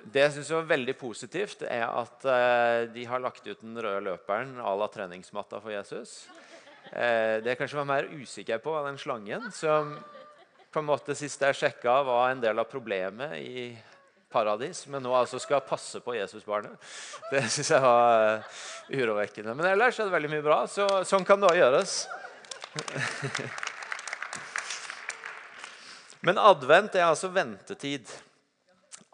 Det 0.08 0.22
jeg 0.22 0.32
synes 0.38 0.54
var 0.56 0.68
veldig 0.70 0.94
positivt, 0.96 1.64
er 1.68 1.84
at 1.84 2.26
eh, 2.32 2.86
de 2.94 3.04
har 3.10 3.20
lagt 3.20 3.48
ut 3.48 3.60
den 3.60 3.76
røde 3.76 4.06
løperen 4.06 4.54
à 4.64 4.72
la 4.80 4.88
treningsmatta 4.88 5.60
for 5.60 5.74
Jesus. 5.74 6.30
Eh, 6.94 7.44
det 7.44 7.52
jeg 7.52 7.60
kanskje 7.60 7.80
var 7.82 7.90
mer 7.90 8.08
usikker 8.16 8.62
på, 8.64 8.72
var 8.72 8.88
den 8.88 9.00
slangen 9.02 9.52
som 9.52 9.98
på 10.72 10.80
en 10.80 10.88
måte 10.88 11.16
sist 11.18 11.42
jeg 11.44 11.58
sjekka, 11.60 12.04
var 12.08 12.32
en 12.32 12.44
del 12.44 12.60
av 12.62 12.70
problemet 12.72 13.36
i 13.42 13.76
paradis, 14.32 14.88
men 14.88 15.04
nå 15.04 15.12
altså 15.16 15.40
skal 15.44 15.62
passe 15.68 16.00
på 16.04 16.16
Jesusbarnet. 16.16 16.72
Det 17.32 17.44
syns 17.52 17.72
jeg 17.74 17.82
var 17.84 18.38
uh, 18.38 18.42
urovekkende. 18.92 19.56
Men 19.58 19.66
ellers 19.72 20.00
er 20.00 20.06
det 20.08 20.16
veldig 20.16 20.32
mye 20.36 20.46
bra, 20.46 20.68
så 20.72 21.04
sånn 21.08 21.26
kan 21.28 21.40
det 21.42 21.50
òg 21.50 21.58
gjøres. 21.60 21.92
men 26.28 26.38
advent 26.44 26.96
er 26.96 27.06
altså 27.08 27.28
ventetid. 27.34 28.06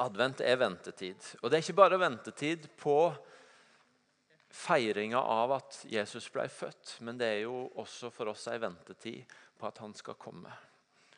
Advent 0.04 0.42
er 0.44 0.60
ventetid. 0.60 1.30
Og 1.42 1.50
det 1.50 1.58
er 1.58 1.64
ikke 1.64 1.80
bare 1.80 2.00
ventetid 2.02 2.68
på 2.80 2.98
feiringa 4.54 5.18
av 5.18 5.56
at 5.56 5.80
Jesus 5.90 6.28
ble 6.34 6.46
født, 6.52 6.98
men 7.06 7.18
det 7.18 7.30
er 7.30 7.42
jo 7.46 7.66
også 7.82 8.12
for 8.14 8.30
oss 8.34 8.46
ei 8.52 8.60
ventetid 8.62 9.34
på 9.58 9.70
at 9.70 9.82
han 9.82 9.96
skal 9.98 10.20
komme. 10.20 10.52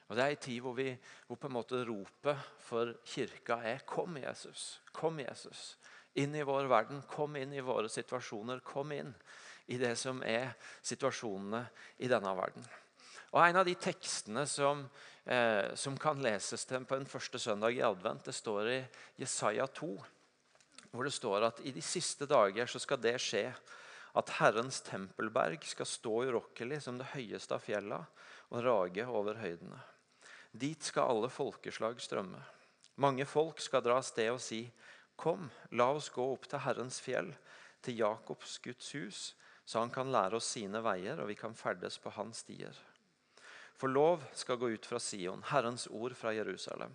Og 0.05 0.15
Det 0.15 0.21
er 0.21 0.35
ei 0.35 0.37
tid 0.37 0.61
hvor 0.61 0.75
vi 0.77 0.91
hvor 1.25 1.39
på 1.41 1.49
en 1.49 1.55
måte 1.57 1.81
ropet 1.87 2.37
for 2.61 2.93
kirka 3.05 3.57
er 3.63 3.79
'Kom, 3.85 4.17
Jesus. 4.17 4.79
Kom, 4.93 5.19
Jesus. 5.19 5.77
Inn 6.15 6.35
i 6.35 6.45
vår 6.45 6.69
verden. 6.69 7.01
Kom 7.09 7.35
inn 7.35 7.53
i 7.53 7.59
våre 7.59 7.89
situasjoner. 7.89 8.59
Kom 8.59 8.91
inn 8.91 9.13
i 9.67 9.77
det 9.77 9.97
som 9.97 10.21
er 10.23 10.53
situasjonene 10.81 11.65
i 11.97 12.07
denne 12.07 12.35
verden. 12.37 12.63
Og 13.35 13.41
En 13.43 13.59
av 13.59 13.67
de 13.67 13.75
tekstene 13.75 14.45
som 14.47 14.87
eh, 15.25 15.75
som 15.75 15.97
kan 15.97 16.21
leses 16.21 16.65
til 16.65 16.85
på 16.85 16.97
den 16.99 17.09
første 17.09 17.39
søndag 17.39 17.75
i 17.75 17.83
advent. 17.85 18.25
Det 18.25 18.35
står 18.35 18.69
i 18.69 18.79
Jesaja 19.21 19.67
2, 19.67 19.89
hvor 20.91 21.07
det 21.07 21.13
står 21.13 21.49
at 21.49 21.61
i 21.65 21.73
de 21.75 21.83
siste 21.83 22.27
dager 22.29 22.69
så 22.69 22.79
skal 22.79 23.01
det 23.01 23.17
skje 23.21 23.49
at 24.15 24.33
Herrens 24.37 24.79
tempelberg 24.85 25.65
skal 25.67 25.89
stå 25.89 26.21
urokkelig 26.29 26.81
som 26.85 26.99
det 26.99 27.11
høyeste 27.11 27.57
av 27.57 27.65
fjella 27.65 27.99
og 28.53 28.63
rage 28.63 29.07
over 29.09 29.41
høydene. 29.41 29.81
Dit 30.55 30.85
skal 30.87 31.11
alle 31.11 31.29
folkeslag 31.29 31.99
strømme. 31.99 32.39
Mange 33.03 33.25
folk 33.27 33.59
skal 33.59 33.83
dra 33.83 33.99
av 33.99 34.07
sted 34.07 34.31
og 34.31 34.39
si:" 34.39 34.69
Kom, 35.15 35.47
la 35.71 35.93
oss 35.95 36.09
gå 36.11 36.23
opp 36.33 36.43
til 36.51 36.59
Herrens 36.59 36.97
fjell, 36.99 37.29
til 37.81 38.01
Jakobs 38.01 38.57
Guds 38.59 38.89
hus, 38.91 39.19
så 39.63 39.79
han 39.79 39.89
kan 39.89 40.11
lære 40.11 40.35
oss 40.35 40.49
sine 40.57 40.81
veier, 40.83 41.21
og 41.23 41.29
vi 41.31 41.37
kan 41.39 41.55
ferdes 41.55 41.95
på 42.03 42.11
hans 42.17 42.43
stier. 42.43 42.75
For 43.75 43.91
lov 43.91 44.23
skal 44.33 44.59
gå 44.59 44.69
ut 44.75 44.87
fra 44.87 44.99
Sion, 45.03 45.43
Herrens 45.51 45.87
ord 45.91 46.15
fra 46.15 46.31
Jerusalem. 46.35 46.93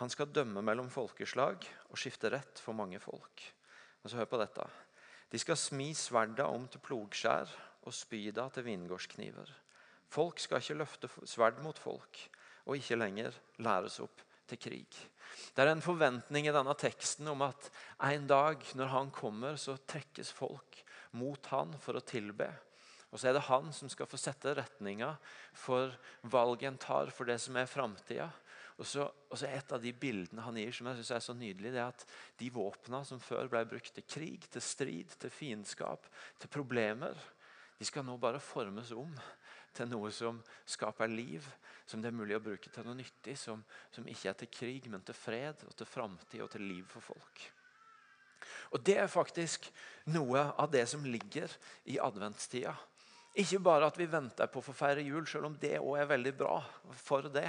Han 0.00 0.10
skal 0.10 0.30
dømme 0.34 0.62
mellom 0.64 0.88
folkeslag 0.90 1.66
og 1.90 1.98
skifte 1.98 2.30
rett 2.32 2.62
for 2.62 2.76
mange 2.76 3.00
folk. 3.02 3.42
Og 4.02 4.10
så 4.10 4.18
Hør 4.20 4.30
på 4.30 4.40
dette. 4.40 4.66
De 5.30 5.40
skal 5.40 5.58
smi 5.58 5.92
sverda 5.96 6.46
om 6.50 6.66
til 6.68 6.82
plogskjær 6.84 7.50
og 7.82 7.94
spyda 7.96 8.48
til 8.54 8.66
vingårdskniver. 8.66 9.50
Folk 10.12 10.42
skal 10.42 10.60
ikke 10.60 10.76
løfte 10.76 11.10
sverd 11.24 11.62
mot 11.64 11.78
folk 11.78 12.20
og 12.66 12.76
ikke 12.76 12.98
lenger 13.00 13.38
læres 13.64 13.98
opp 14.04 14.22
til 14.50 14.60
krig. 14.60 14.98
Det 15.54 15.64
er 15.64 15.72
en 15.72 15.84
forventning 15.84 16.46
i 16.46 16.54
denne 16.54 16.74
teksten 16.78 17.30
om 17.32 17.42
at 17.46 17.70
en 18.10 18.26
dag 18.28 18.60
når 18.78 18.92
han 18.92 19.10
kommer, 19.14 19.56
så 19.56 19.78
trekkes 19.88 20.32
folk 20.36 20.82
mot 21.16 21.46
han 21.52 21.72
for 21.80 21.96
å 21.96 22.04
tilbe. 22.04 22.50
Og 23.12 23.20
så 23.20 23.28
er 23.28 23.36
det 23.36 23.44
han 23.44 23.68
som 23.76 23.90
skal 23.92 24.08
få 24.08 24.16
sette 24.20 24.54
retninga 24.56 25.10
for 25.52 25.92
valget 26.32 26.70
en 26.70 26.80
tar 26.80 27.12
for 27.12 27.28
det 27.28 27.36
som 27.44 27.58
er 27.60 27.68
framtida. 27.68 28.30
Og 28.80 28.88
så, 28.88 29.04
og 29.04 29.36
så 29.36 29.46
Et 29.52 29.72
av 29.72 29.82
de 29.82 29.92
bildene 29.92 30.42
han 30.42 30.56
gir 30.56 30.72
som 30.72 30.88
jeg 30.88 30.98
synes 30.98 31.12
er 31.12 31.24
så 31.26 31.34
nydelig, 31.36 31.74
det 31.74 31.82
er 31.82 31.92
at 31.92 32.06
de 32.40 32.48
våpna 32.50 33.02
som 33.04 33.20
før 33.20 33.50
ble 33.52 33.62
brukt 33.68 33.92
til 33.94 34.06
krig, 34.08 34.48
til 34.48 34.64
strid, 34.64 35.12
til 35.20 35.30
fiendskap, 35.30 36.08
til 36.40 36.48
problemer, 36.48 37.18
de 37.78 37.84
skal 37.84 38.04
nå 38.06 38.16
bare 38.16 38.40
formes 38.40 38.92
om 38.96 39.12
til 39.76 39.88
noe 39.88 40.10
som 40.12 40.40
skaper 40.68 41.08
liv, 41.10 41.44
som 41.88 42.02
det 42.02 42.10
er 42.10 42.16
mulig 42.16 42.36
å 42.36 42.44
bruke 42.44 42.70
til 42.70 42.86
noe 42.86 42.96
nyttig, 42.98 43.36
som, 43.40 43.62
som 43.92 44.06
ikke 44.08 44.28
er 44.30 44.38
til 44.40 44.50
krig, 44.52 44.88
men 44.92 45.04
til 45.04 45.16
fred 45.16 45.64
og 45.66 45.74
til 45.76 45.88
framtid 45.88 46.44
og 46.44 46.50
til 46.52 46.64
liv 46.68 46.86
for 46.92 47.12
folk. 47.12 47.44
Og 48.72 48.80
Det 48.84 48.96
er 48.98 49.10
faktisk 49.10 49.68
noe 50.12 50.44
av 50.56 50.70
det 50.72 50.84
som 50.88 51.04
ligger 51.04 51.50
i 51.92 51.98
adventstida. 52.00 52.72
Ikke 53.40 53.62
bare 53.64 53.88
at 53.88 53.96
vi 53.96 54.08
venter 54.10 54.50
på 54.52 54.60
å 54.60 54.66
få 54.66 54.74
feire 54.76 55.04
jul, 55.04 55.24
selv 55.26 55.48
om 55.48 55.56
det 55.60 55.78
òg 55.80 56.02
er 56.02 56.10
veldig 56.10 56.34
bra 56.36 56.58
for 57.00 57.30
det. 57.32 57.48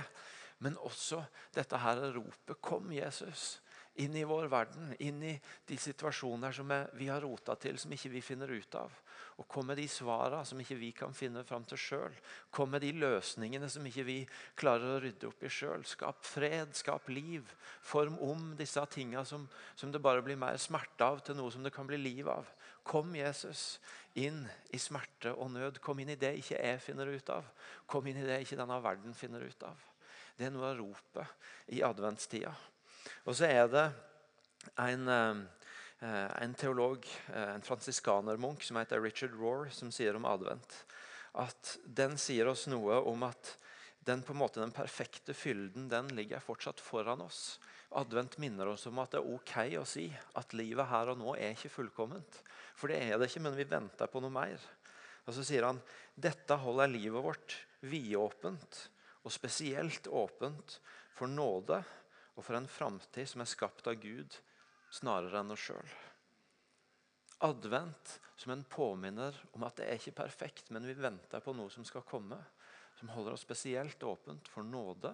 Men 0.63 0.80
også 0.80 1.20
dette 1.54 1.78
her 1.78 2.00
ropet 2.13 2.62
'Kom, 2.62 2.92
Jesus' 2.92 3.60
inn 3.96 4.16
i 4.16 4.24
vår 4.25 4.48
verden, 4.50 4.94
inn 5.00 5.22
i 5.24 5.34
de 5.70 5.78
situasjoner 5.78 6.52
som 6.56 6.72
vi 6.98 7.08
har 7.08 7.22
rota 7.22 7.56
til, 7.56 7.78
som 7.78 7.92
ikke 7.94 8.10
vi 8.10 8.22
finner 8.25 8.50
ut 8.50 8.75
av. 8.80 8.94
Og 9.42 9.48
kom 9.50 9.68
med 9.70 9.78
de 9.78 9.86
svarene 9.90 10.46
som 10.46 10.60
ikke 10.62 10.78
vi 10.78 10.92
kan 10.98 11.13
finne 11.13 11.44
fram 11.46 11.66
til 11.70 11.78
sjøl. 11.82 12.18
Kom 12.54 12.70
med 12.74 12.84
de 12.86 12.92
løsningene 12.94 13.70
som 13.70 13.86
ikke 13.86 14.06
vi 14.06 14.18
klarer 14.60 14.96
å 14.96 15.00
rydde 15.02 15.30
opp 15.30 15.46
i 15.46 15.50
sjøl. 15.50 15.86
Skap 15.90 16.22
fred, 16.25 16.74
skap 16.78 17.10
liv. 17.10 17.50
Form 17.86 18.20
om 18.22 18.52
disse 18.58 18.82
tinga 18.94 19.25
som, 19.25 19.48
som, 19.75 19.94
det 19.94 20.02
bare 20.02 20.25
blir 20.25 20.38
mer 20.42 20.58
smerte 20.62 21.06
av, 21.06 21.22
til 21.25 21.38
noe 21.38 21.54
som 21.54 21.66
det 21.66 21.74
kan 21.74 21.90
bli 21.90 21.98
liv 22.02 22.30
av. 22.30 22.50
Kom, 22.84 23.16
Jesus, 23.16 23.80
inn 24.20 24.44
i 24.75 24.80
smerte 24.82 25.34
og 25.34 25.52
nød. 25.56 25.80
Kom 25.84 26.02
inn 26.04 26.13
i 26.13 26.20
det 26.20 26.34
ikke 26.40 26.60
jeg 26.60 26.82
finner 26.84 27.10
ut 27.10 27.34
av. 27.34 27.48
Kom 27.90 28.08
inn 28.08 28.20
i 28.22 28.28
det 28.28 28.42
ikke 28.44 28.60
denne 28.60 28.80
verden 28.84 29.16
finner 29.18 29.46
ut 29.46 29.68
av. 29.68 29.80
Det 30.38 30.48
er 30.48 30.54
noe 30.54 30.72
av 30.72 30.80
ropet 30.82 31.74
i 31.75 31.84
adventstida. 31.86 32.52
Og 33.28 33.38
så 33.38 33.48
er 33.48 33.68
det 33.72 33.86
en, 34.80 35.08
eh, 35.10 36.30
en 36.44 36.56
teolog, 36.60 37.08
eh, 37.34 37.54
en 37.56 37.62
fransiskanermunk 37.62 38.63
som 38.63 38.78
heter 38.78 39.02
Richard 39.02 39.34
Rohr, 39.40 39.70
som 39.72 39.92
sier 39.92 40.16
om 40.16 40.25
advent 40.25 40.84
at 41.34 41.78
den 41.86 42.18
sier 42.22 42.50
oss 42.52 42.68
noe 42.70 43.00
om 43.10 43.25
at 43.25 43.56
den, 44.05 44.24
på 44.24 44.33
en 44.33 44.41
måte, 44.41 44.60
den 44.60 44.74
perfekte 44.75 45.36
fylden 45.36 45.88
den 45.91 46.10
ligger 46.17 46.43
fortsatt 46.43 46.81
foran 46.83 47.22
oss. 47.24 47.60
Advent 47.95 48.38
minner 48.41 48.72
oss 48.74 48.88
om 48.89 49.00
at 49.00 49.13
det 49.13 49.22
er 49.22 49.33
ok 49.36 49.55
å 49.79 49.86
si 49.88 50.07
at 50.39 50.55
livet 50.57 50.89
her 50.89 51.13
og 51.13 51.19
nå 51.22 51.36
er 51.38 51.53
ikke 51.53 51.72
fullkomment. 51.72 52.39
For 52.75 52.91
det 52.91 53.00
er 53.05 53.19
det 53.19 53.29
ikke, 53.29 53.43
men 53.45 53.57
vi 53.57 53.67
venter 53.69 54.10
på 54.12 54.22
noe 54.24 54.33
mer. 54.33 54.60
Og 55.24 55.36
Så 55.36 55.45
sier 55.48 55.67
han 55.67 55.79
dette 56.15 56.57
holder 56.60 56.91
livet 56.91 57.24
vårt 57.24 57.55
vidåpent, 57.88 58.79
og 59.24 59.31
spesielt 59.31 60.10
åpent 60.12 60.79
for 61.15 61.31
nåde 61.31 61.79
og 62.33 62.41
for 62.43 62.57
en 62.57 62.67
framtid 62.67 63.29
som 63.29 63.43
er 63.43 63.48
skapt 63.48 63.88
av 63.88 64.01
Gud 64.01 64.36
snarere 64.93 65.39
enn 65.39 65.53
oss 65.53 65.63
sjøl. 65.69 65.93
Advent 67.43 68.17
som 68.39 68.53
en 68.53 68.65
påminner 68.67 69.38
om 69.55 69.63
at 69.67 69.79
det 69.79 69.88
er 69.88 70.00
ikke 70.00 70.17
perfekt, 70.24 70.72
men 70.72 70.86
vi 70.88 70.95
venter 70.98 71.43
på 71.43 71.53
noe 71.55 71.72
som 71.72 71.86
skal 71.88 72.05
komme. 72.07 72.39
Som 73.03 73.10
holder 73.10 73.33
oss 73.36 73.41
spesielt 73.43 74.03
åpent 74.03 74.48
for 74.48 74.63
nåde 74.63 75.10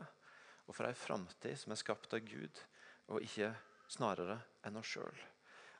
og 0.69 0.75
for 0.77 0.85
ei 0.85 0.93
framtid 0.93 1.57
som 1.57 1.71
er 1.73 1.79
skapt 1.81 2.11
av 2.13 2.21
Gud, 2.21 2.59
og 3.09 3.23
ikke 3.25 3.47
snarere 3.89 4.35
enn 4.69 4.77
oss 4.77 4.91
sjøl. 4.91 5.23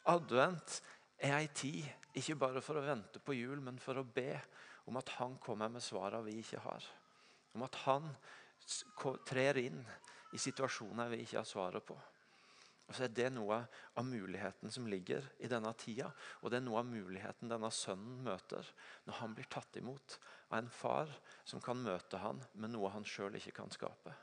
Advent 0.09 0.79
er 1.21 1.35
ei 1.37 1.51
tid 1.53 1.85
ikke 2.17 2.39
bare 2.41 2.63
for 2.65 2.79
å 2.79 2.83
vente 2.87 3.21
på 3.21 3.35
jul, 3.37 3.61
men 3.61 3.77
for 3.77 4.01
å 4.01 4.07
be 4.09 4.39
om 4.89 4.97
at 4.97 5.13
Han 5.19 5.37
kommer 5.37 5.69
med 5.69 5.85
svarene 5.85 6.25
vi 6.25 6.39
ikke 6.41 6.63
har. 6.65 6.87
Om 7.53 7.67
at 7.67 7.77
Han 7.85 8.09
trer 9.29 9.61
inn 9.61 9.77
i 10.33 10.41
situasjoner 10.41 11.13
vi 11.13 11.21
ikke 11.27 11.43
har 11.43 11.51
svaret 11.53 11.85
på. 11.85 11.99
Og 12.89 12.95
så 12.97 13.05
er 13.05 13.13
Det 13.13 13.27
noe 13.29 13.59
av 13.69 14.05
muligheten 14.05 14.71
som 14.73 14.87
ligger 14.89 15.25
i 15.37 15.47
denne 15.47 15.69
tida, 15.77 16.09
og 16.41 16.49
det 16.49 16.57
er 16.57 16.65
noe 16.65 16.81
av 16.81 16.87
muligheten 16.89 17.51
denne 17.51 17.69
sønnen 17.69 18.23
møter 18.25 18.65
når 19.05 19.19
han 19.19 19.35
blir 19.37 19.45
tatt 19.45 19.77
imot 19.77 20.17
av 20.49 20.57
en 20.57 20.71
far 20.73 21.11
som 21.45 21.61
kan 21.61 21.77
møte 21.77 22.17
han 22.17 22.41
med 22.53 22.73
noe 22.73 22.89
han 22.89 23.05
sjøl 23.05 23.37
ikke 23.37 23.53
kan 23.61 23.69
skape. 23.69 24.15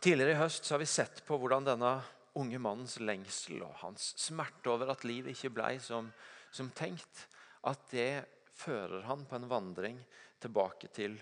Tidligere 0.00 0.32
i 0.36 0.38
høst 0.38 0.70
har 0.70 0.80
vi 0.80 0.86
sett 0.88 1.24
på 1.26 1.36
hvordan 1.36 1.66
denne 1.66 1.90
unge 2.38 2.60
mannens 2.62 3.00
lengsel 3.02 3.64
og 3.66 3.74
hans 3.82 4.12
smerte 4.22 4.70
over 4.70 4.94
at 4.94 5.02
livet 5.04 5.34
ikke 5.34 5.50
ble 5.58 5.74
som, 5.82 6.12
som 6.54 6.70
tenkt, 6.70 7.26
at 7.66 7.82
det 7.90 8.22
fører 8.56 9.02
han 9.08 9.26
på 9.26 9.36
en 9.36 9.50
vandring 9.50 9.98
tilbake 10.40 10.88
til 10.94 11.18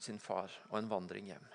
sin 0.00 0.18
far 0.18 0.50
og 0.70 0.80
en 0.80 0.90
vandring 0.90 1.28
hjem. 1.30 1.53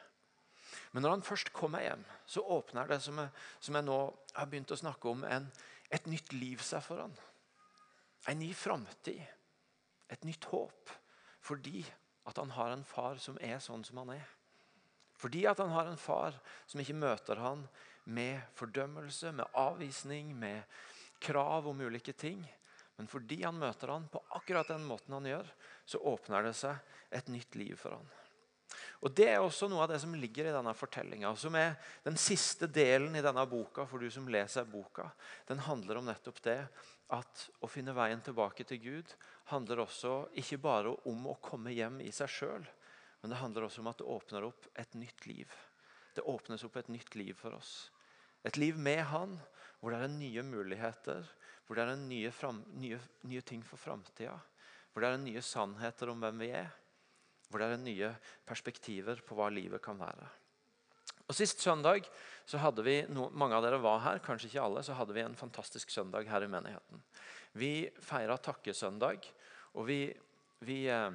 Men 0.91 1.05
når 1.05 1.15
han 1.15 1.25
først 1.25 1.51
kommer 1.55 1.83
hjem, 1.83 2.03
så 2.29 2.43
åpner 2.55 2.89
det 2.89 2.99
som 3.03 3.19
jeg, 3.21 3.31
som 3.59 3.77
jeg 3.77 3.87
nå 3.87 3.99
har 4.35 4.49
begynt 4.49 4.73
å 4.73 4.79
snakke 4.79 5.11
om, 5.11 5.25
en, 5.25 5.49
et 5.89 6.09
nytt 6.09 6.33
liv 6.33 6.61
seg 6.65 6.83
for 6.85 7.01
han. 7.03 7.15
En 8.29 8.39
ny 8.41 8.51
framtid. 8.57 9.21
Et 10.09 10.25
nytt 10.27 10.49
håp. 10.51 10.91
Fordi 11.45 11.83
at 12.29 12.37
han 12.37 12.51
har 12.57 12.73
en 12.73 12.85
far 12.85 13.21
som 13.21 13.37
er 13.41 13.61
sånn 13.63 13.85
som 13.87 14.01
han 14.03 14.15
er. 14.17 14.27
Fordi 15.19 15.43
at 15.49 15.59
han 15.59 15.73
har 15.73 15.89
en 15.89 15.99
far 15.99 16.37
som 16.69 16.81
ikke 16.81 16.97
møter 16.97 17.41
han 17.43 17.65
med 18.09 18.39
fordømmelse, 18.57 19.33
med 19.35 19.57
avvisning, 19.57 20.31
med 20.37 20.63
krav 21.19 21.67
om 21.67 21.81
ulike 21.81 22.13
ting. 22.13 22.45
Men 22.97 23.07
fordi 23.07 23.41
han 23.43 23.59
møter 23.59 23.91
han 23.91 24.07
på 24.11 24.21
akkurat 24.35 24.71
den 24.71 24.87
måten 24.87 25.15
han 25.15 25.27
gjør, 25.27 25.51
så 25.85 26.01
åpner 26.11 26.47
det 26.47 26.55
seg 26.59 26.79
et 27.15 27.29
nytt 27.31 27.55
liv 27.59 27.75
for 27.79 27.97
han. 27.97 28.09
Og 29.01 29.13
Det 29.15 29.27
er 29.31 29.39
også 29.41 29.69
noe 29.71 29.83
av 29.85 29.91
det 29.91 29.99
som 30.03 30.13
ligger 30.15 30.49
i 30.49 30.53
denne 30.53 30.73
fortellinga. 30.77 31.31
Som 31.39 31.55
er 31.57 31.75
den 32.05 32.17
siste 32.19 32.67
delen 32.69 33.15
i 33.15 33.23
denne 33.25 33.45
boka 33.49 33.85
for 33.89 33.99
du 34.01 34.09
som 34.13 34.29
leser 34.29 34.67
boka. 34.69 35.09
Den 35.49 35.63
handler 35.65 35.99
om 35.99 36.09
nettopp 36.09 36.41
det 36.45 36.61
at 37.15 37.45
å 37.65 37.69
finne 37.69 37.95
veien 37.97 38.21
tilbake 38.21 38.65
til 38.69 38.81
Gud 38.83 39.13
handler 39.49 39.81
også 39.85 40.27
ikke 40.37 40.59
bare 40.61 40.93
om 41.09 41.31
å 41.31 41.39
komme 41.41 41.73
hjem 41.73 42.03
i 42.05 42.11
seg 42.13 42.29
sjøl, 42.29 42.67
men 43.21 43.33
det 43.33 43.39
handler 43.39 43.65
også 43.65 43.81
om 43.81 43.89
at 43.89 44.01
det 44.01 44.09
åpner 44.13 44.45
opp 44.45 44.67
et 44.77 44.93
nytt 44.93 45.25
liv. 45.25 45.49
Det 46.13 46.25
åpnes 46.27 46.63
opp 46.67 46.77
et 46.77 46.91
nytt 46.93 47.15
liv 47.17 47.33
for 47.37 47.57
oss. 47.57 47.89
Et 48.45 48.57
liv 48.61 48.77
med 48.77 49.01
Han, 49.09 49.35
hvor 49.79 49.93
det 49.93 50.03
er 50.03 50.13
nye 50.13 50.43
muligheter, 50.45 51.25
hvor 51.65 51.77
det 51.77 51.85
er 51.85 51.99
nye, 51.99 52.31
nye, 52.81 52.99
nye 53.29 53.41
ting 53.45 53.63
for 53.65 53.81
framtida. 53.81 54.37
Hvor 54.91 55.03
det 55.03 55.09
er 55.09 55.21
nye 55.21 55.43
sannheter 55.45 56.11
om 56.11 56.21
hvem 56.23 56.39
vi 56.41 56.51
er. 56.57 56.71
Hvor 57.49 57.61
det 57.61 57.71
er 57.73 57.81
nye 57.81 58.11
perspektiver 58.45 59.21
på 59.25 59.37
hva 59.37 59.49
livet 59.53 59.81
kan 59.83 59.97
være. 59.99 60.27
Og 61.29 61.35
Sist 61.37 61.61
søndag 61.61 62.07
så 62.49 62.57
hadde 62.57 62.81
vi, 62.85 62.95
mange 63.09 63.53
av 63.53 63.61
dere 63.65 63.81
var 63.81 63.99
her, 64.01 64.21
kanskje 64.25 64.49
ikke 64.49 64.63
alle, 64.63 64.81
så 64.85 64.95
hadde 64.97 65.13
vi 65.13 65.21
en 65.21 65.37
fantastisk 65.37 65.91
søndag 65.93 66.29
her 66.29 66.45
i 66.45 66.49
menigheten. 66.49 67.03
Vi 67.53 67.73
feira 68.01 68.37
takkesøndag, 68.41 69.27
og 69.77 69.85
vi, 69.85 69.99
vi 70.65 70.79
eh, 70.89 71.13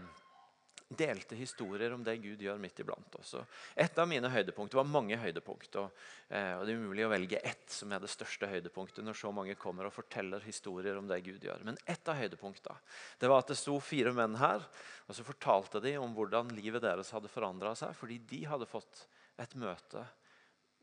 delte 0.99 1.37
historier 1.39 1.93
om 1.95 2.03
det 2.05 2.17
Gud 2.23 2.43
gjør 2.43 2.59
midt 2.61 2.81
iblant 2.83 3.17
oss. 3.19 3.35
Et 3.77 3.99
av 3.99 4.09
mine 4.09 4.31
høydepunkter 4.31 4.79
var 4.81 4.89
mange 4.89 5.19
høydepunkt. 5.21 5.77
Og, 5.81 6.05
eh, 6.29 6.55
og, 6.59 6.65
Det 6.67 6.75
er 6.75 6.81
umulig 6.81 7.07
å 7.07 7.13
velge 7.13 7.41
ett 7.43 7.71
som 7.71 7.93
er 7.93 8.01
det 8.01 8.11
største 8.13 8.49
høydepunktet 8.51 9.05
når 9.05 9.19
så 9.19 9.33
mange 9.33 9.55
kommer 9.55 9.87
og 9.87 9.97
forteller 9.97 10.41
historier 10.41 10.97
om 10.99 11.09
det 11.09 11.23
Gud 11.25 11.45
gjør. 11.45 11.65
Men 11.65 11.79
ett 11.87 12.09
av 12.09 12.17
høydepunktene 12.17 12.79
det 13.19 13.29
var 13.29 13.45
at 13.45 13.53
det 13.53 13.59
sto 13.59 13.79
fire 13.81 14.13
menn 14.13 14.37
her, 14.37 14.65
og 15.09 15.15
så 15.15 15.25
fortalte 15.25 15.81
de 15.81 15.97
om 15.99 16.15
hvordan 16.15 16.55
livet 16.57 16.83
deres 16.83 17.13
hadde 17.13 17.29
forandra 17.29 17.75
seg 17.75 17.95
fordi 17.97 18.19
de 18.19 18.45
hadde 18.49 18.69
fått 18.71 19.07
et 19.39 19.55
møte 19.55 20.07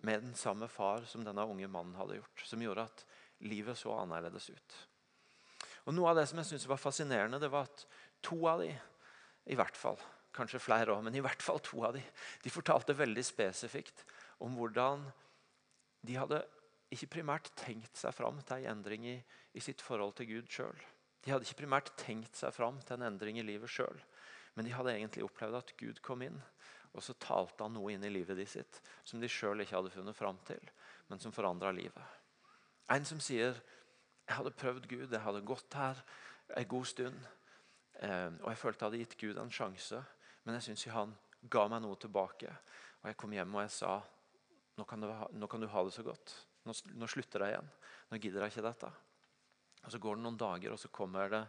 med 0.01 0.23
den 0.23 0.33
samme 0.33 0.67
far 0.67 1.05
som 1.05 1.23
denne 1.23 1.45
unge 1.45 1.67
mannen 1.67 1.95
hadde 1.95 2.17
gjort. 2.17 2.45
Som 2.45 2.61
gjorde 2.61 2.87
at 2.89 3.05
livet 3.45 3.77
så 3.77 3.93
annerledes 3.97 4.49
ut. 4.49 4.77
Og 5.87 5.95
Noe 5.95 6.11
av 6.11 6.19
det 6.19 6.27
som 6.29 6.41
jeg 6.41 6.51
syntes 6.51 6.69
var 6.69 6.81
fascinerende, 6.81 7.39
det 7.41 7.49
var 7.51 7.69
at 7.69 7.85
to 8.21 8.37
av 8.49 8.61
de 8.61 8.69
i 9.49 9.57
hvert 9.57 9.77
fall. 9.77 9.99
Kanskje 10.35 10.61
flere 10.63 10.93
òg, 10.93 11.03
men 11.03 11.15
i 11.17 11.23
hvert 11.23 11.43
fall 11.43 11.59
to 11.63 11.83
av 11.87 11.95
dem. 11.97 12.05
De 12.43 12.53
fortalte 12.53 12.95
veldig 12.95 13.23
spesifikt 13.25 14.05
om 14.43 14.55
hvordan 14.57 15.03
de 16.07 16.17
hadde 16.17 16.39
ikke 16.91 17.13
primært 17.17 17.51
tenkt 17.59 17.99
seg 17.99 18.13
fram 18.15 18.39
til 18.43 18.61
en 18.61 18.77
endring 18.77 19.05
i, 19.07 19.17
i 19.55 19.63
sitt 19.63 19.83
forhold 19.83 20.15
til 20.17 20.29
Gud 20.31 20.51
sjøl. 20.51 20.79
De 21.21 21.31
hadde 21.31 21.45
ikke 21.45 21.63
primært 21.63 21.91
tenkt 21.99 22.35
seg 22.39 22.53
fram 22.55 22.79
til 22.81 22.97
en 22.97 23.11
endring 23.11 23.37
i 23.39 23.45
livet 23.45 23.71
sjøl. 23.71 23.99
Men 24.55 24.67
de 24.67 24.73
hadde 24.75 24.95
egentlig 24.95 25.23
opplevd 25.23 25.59
at 25.61 25.75
Gud 25.79 26.01
kom 26.03 26.23
inn, 26.25 26.39
og 26.91 27.03
så 27.05 27.15
talte 27.21 27.63
han 27.63 27.75
noe 27.77 27.93
inn 27.93 28.03
i 28.03 28.11
livet 28.11 28.35
de 28.39 28.47
sitt 28.49 28.81
som 29.07 29.21
de 29.21 29.29
sjøl 29.31 29.63
ikke 29.63 29.77
hadde 29.77 29.93
funnet 29.93 30.17
fram 30.17 30.39
til, 30.47 30.63
men 31.07 31.21
som 31.23 31.31
forandra 31.35 31.71
livet. 31.75 32.17
En 32.91 33.05
som 33.05 33.19
sier 33.19 33.55
'Jeg 34.27 34.37
hadde 34.37 34.51
prøvd 34.51 34.87
Gud, 34.87 35.11
jeg 35.11 35.21
hadde 35.21 35.41
gått 35.41 35.73
her 35.73 36.03
en 36.57 36.67
god 36.67 36.85
stund'. 36.85 37.27
Eh, 38.01 38.29
og 38.41 38.47
jeg 38.49 38.59
følte 38.61 38.83
jeg 38.83 38.89
hadde 38.89 39.01
gitt 39.03 39.19
Gud 39.21 39.41
en 39.41 39.53
sjanse, 39.53 39.99
men 40.45 40.57
jeg 40.57 40.71
syns 40.71 40.87
han 40.95 41.13
ga 41.53 41.67
meg 41.69 41.83
noe 41.83 41.99
tilbake. 42.01 42.53
Og 43.01 43.11
jeg 43.11 43.17
kom 43.19 43.33
hjem 43.35 43.55
og 43.57 43.63
jeg 43.65 43.75
sa 43.77 43.99
nå 44.79 44.85
kan, 44.87 45.03
du 45.03 45.11
ha, 45.11 45.27
kan 45.51 45.61
du 45.61 45.67
ha 45.69 45.83
det 45.85 45.93
så 45.93 46.03
godt. 46.05 46.33
Nå, 46.65 46.73
nå 46.97 47.09
slutter 47.09 47.43
jeg 47.43 47.53
igjen. 47.53 47.71
Nå 48.09 48.19
gidder 48.21 48.45
jeg 48.45 48.53
ikke 48.53 48.65
dette. 48.65 48.89
Og 49.81 49.91
Så 49.93 49.99
går 50.01 50.17
det 50.17 50.23
noen 50.25 50.39
dager, 50.39 50.73
og 50.73 50.79
så 50.79 50.89
kommer 50.93 51.29
det 51.29 51.41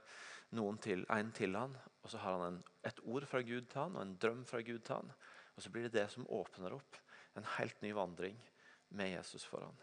noen 0.57 0.81
til, 0.83 1.05
en 1.13 1.31
til 1.37 1.57
han, 1.57 1.77
og 2.03 2.13
så 2.13 2.21
har 2.21 2.37
han 2.37 2.45
en, 2.51 2.59
et 2.85 2.99
ord 3.09 3.25
fra 3.29 3.41
Gud 3.45 3.71
til 3.71 3.81
han, 3.81 3.97
og 3.97 4.05
en 4.05 4.17
drøm 4.21 4.43
fra 4.49 4.61
Gud 4.65 4.83
til 4.85 4.99
han. 4.99 5.13
Og 5.57 5.65
så 5.65 5.73
blir 5.73 5.87
det 5.87 5.95
det 5.97 6.07
som 6.13 6.29
åpner 6.33 6.77
opp 6.77 6.99
en 7.39 7.49
helt 7.57 7.81
ny 7.85 7.93
vandring 7.97 8.37
med 8.97 9.15
Jesus 9.15 9.45
foran. 9.49 9.77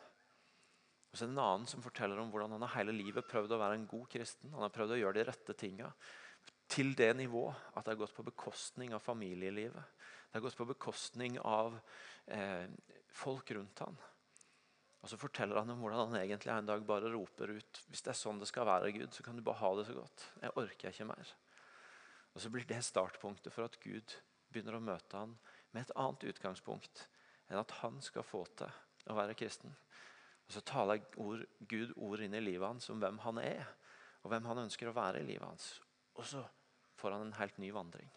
Og 1.10 1.18
så 1.18 1.26
er 1.26 1.32
det 1.32 1.38
en 1.38 1.46
annen 1.46 1.70
som 1.70 1.82
forteller 1.82 2.22
om 2.22 2.30
hvordan 2.30 2.54
han 2.54 2.66
har 2.68 2.76
hele 2.76 2.94
livet 2.94 3.26
prøvd 3.30 3.56
å 3.56 3.62
være 3.62 3.80
en 3.80 3.88
god 3.90 4.06
kristen. 4.14 4.52
Han 4.54 4.66
har 4.66 4.74
prøvd 4.74 4.94
å 4.94 5.00
gjøre 5.00 5.18
de 5.18 5.26
rette 5.32 5.56
tinga 5.58 5.90
til 6.70 6.94
det 6.98 7.12
nivået 7.18 7.58
at 7.74 7.84
det 7.84 7.96
har 7.96 8.04
gått 8.04 8.16
på 8.16 8.26
bekostning 8.28 8.94
av 8.94 9.02
familielivet. 9.04 9.98
Det 10.30 10.38
har 10.38 10.46
gått 10.46 10.58
på 10.60 10.70
bekostning 10.70 11.40
av 11.42 11.80
eh, 12.30 12.70
folk 13.10 13.52
rundt 13.58 13.82
han. 13.86 13.98
Og 15.00 15.10
Så 15.10 15.18
forteller 15.18 15.62
han 15.62 15.72
om 15.74 15.80
hvordan 15.82 16.12
han 16.12 16.22
egentlig 16.22 16.52
en 16.54 16.68
dag 16.68 16.84
bare 16.86 17.12
roper 17.14 17.56
ut 17.56 17.82
hvis 17.88 18.04
det 18.04 18.12
er 18.14 18.20
sånn 18.20 18.42
det 18.42 18.50
skal 18.50 18.68
være, 18.68 18.92
Gud, 18.94 19.14
så 19.16 19.24
kan 19.26 19.38
du 19.38 19.46
bare 19.46 19.62
ha 19.62 19.72
det 19.80 19.88
så 19.88 19.96
godt. 19.96 20.26
Jeg 20.44 20.56
orker 20.60 20.92
ikke 20.92 21.08
mer. 21.10 21.32
Og 22.36 22.42
Så 22.44 22.52
blir 22.54 22.68
det 22.68 22.84
startpunktet 22.86 23.54
for 23.56 23.66
at 23.66 23.80
Gud 23.82 24.20
begynner 24.52 24.78
å 24.78 24.84
møte 24.84 25.18
han 25.18 25.38
med 25.72 25.86
et 25.86 25.96
annet 25.96 26.28
utgangspunkt 26.34 27.08
enn 27.50 27.62
at 27.62 27.80
han 27.82 27.98
skal 28.06 28.28
få 28.28 28.44
til 28.60 29.10
å 29.10 29.18
være 29.18 29.38
kristen. 29.40 29.74
Og 30.46 30.54
Så 30.54 30.62
taler 30.68 31.02
ord, 31.18 31.46
Gud 31.60 31.96
ord 31.96 32.22
inn 32.26 32.38
i 32.38 32.44
livet 32.44 32.68
hans 32.68 32.90
om 32.94 33.02
hvem 33.02 33.18
han 33.26 33.42
er, 33.42 33.66
og 34.22 34.34
hvem 34.34 34.46
han 34.52 34.66
ønsker 34.68 34.90
å 34.90 34.98
være 34.98 35.24
i 35.24 35.30
livet 35.32 35.48
hans. 35.48 35.78
Og 36.20 36.26
så 36.28 36.44
får 37.00 37.16
han 37.16 37.28
en 37.28 37.38
helt 37.40 37.58
ny 37.62 37.72
vandring. 37.76 38.10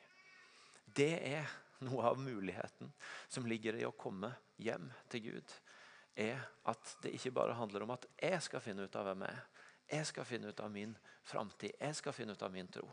Det 0.84 1.14
er 1.32 1.48
noe 1.82 2.10
av 2.10 2.20
muligheten 2.20 2.90
som 3.30 3.46
ligger 3.48 3.78
i 3.78 3.86
å 3.88 3.94
komme 3.96 4.34
hjem 4.62 4.90
til 5.10 5.30
Gud 5.30 5.54
er 6.14 6.42
at 6.68 6.96
det 7.02 7.14
ikke 7.16 7.32
bare 7.34 7.56
handler 7.56 7.86
om 7.86 7.94
at 7.94 8.06
jeg 8.20 8.40
skal 8.44 8.60
finne 8.60 8.84
ut 8.84 8.96
av 8.98 9.08
hvem 9.08 9.24
jeg 9.24 9.32
er. 9.32 9.48
Jeg 9.92 10.08
skal 10.08 10.24
finne 10.24 10.52
ut 10.52 10.60
av 10.60 10.70
min 10.72 10.92
framtid, 11.28 11.74
jeg 11.80 11.96
skal 11.98 12.14
finne 12.16 12.32
ut 12.32 12.42
av 12.42 12.52
min 12.52 12.68
tro. 12.72 12.86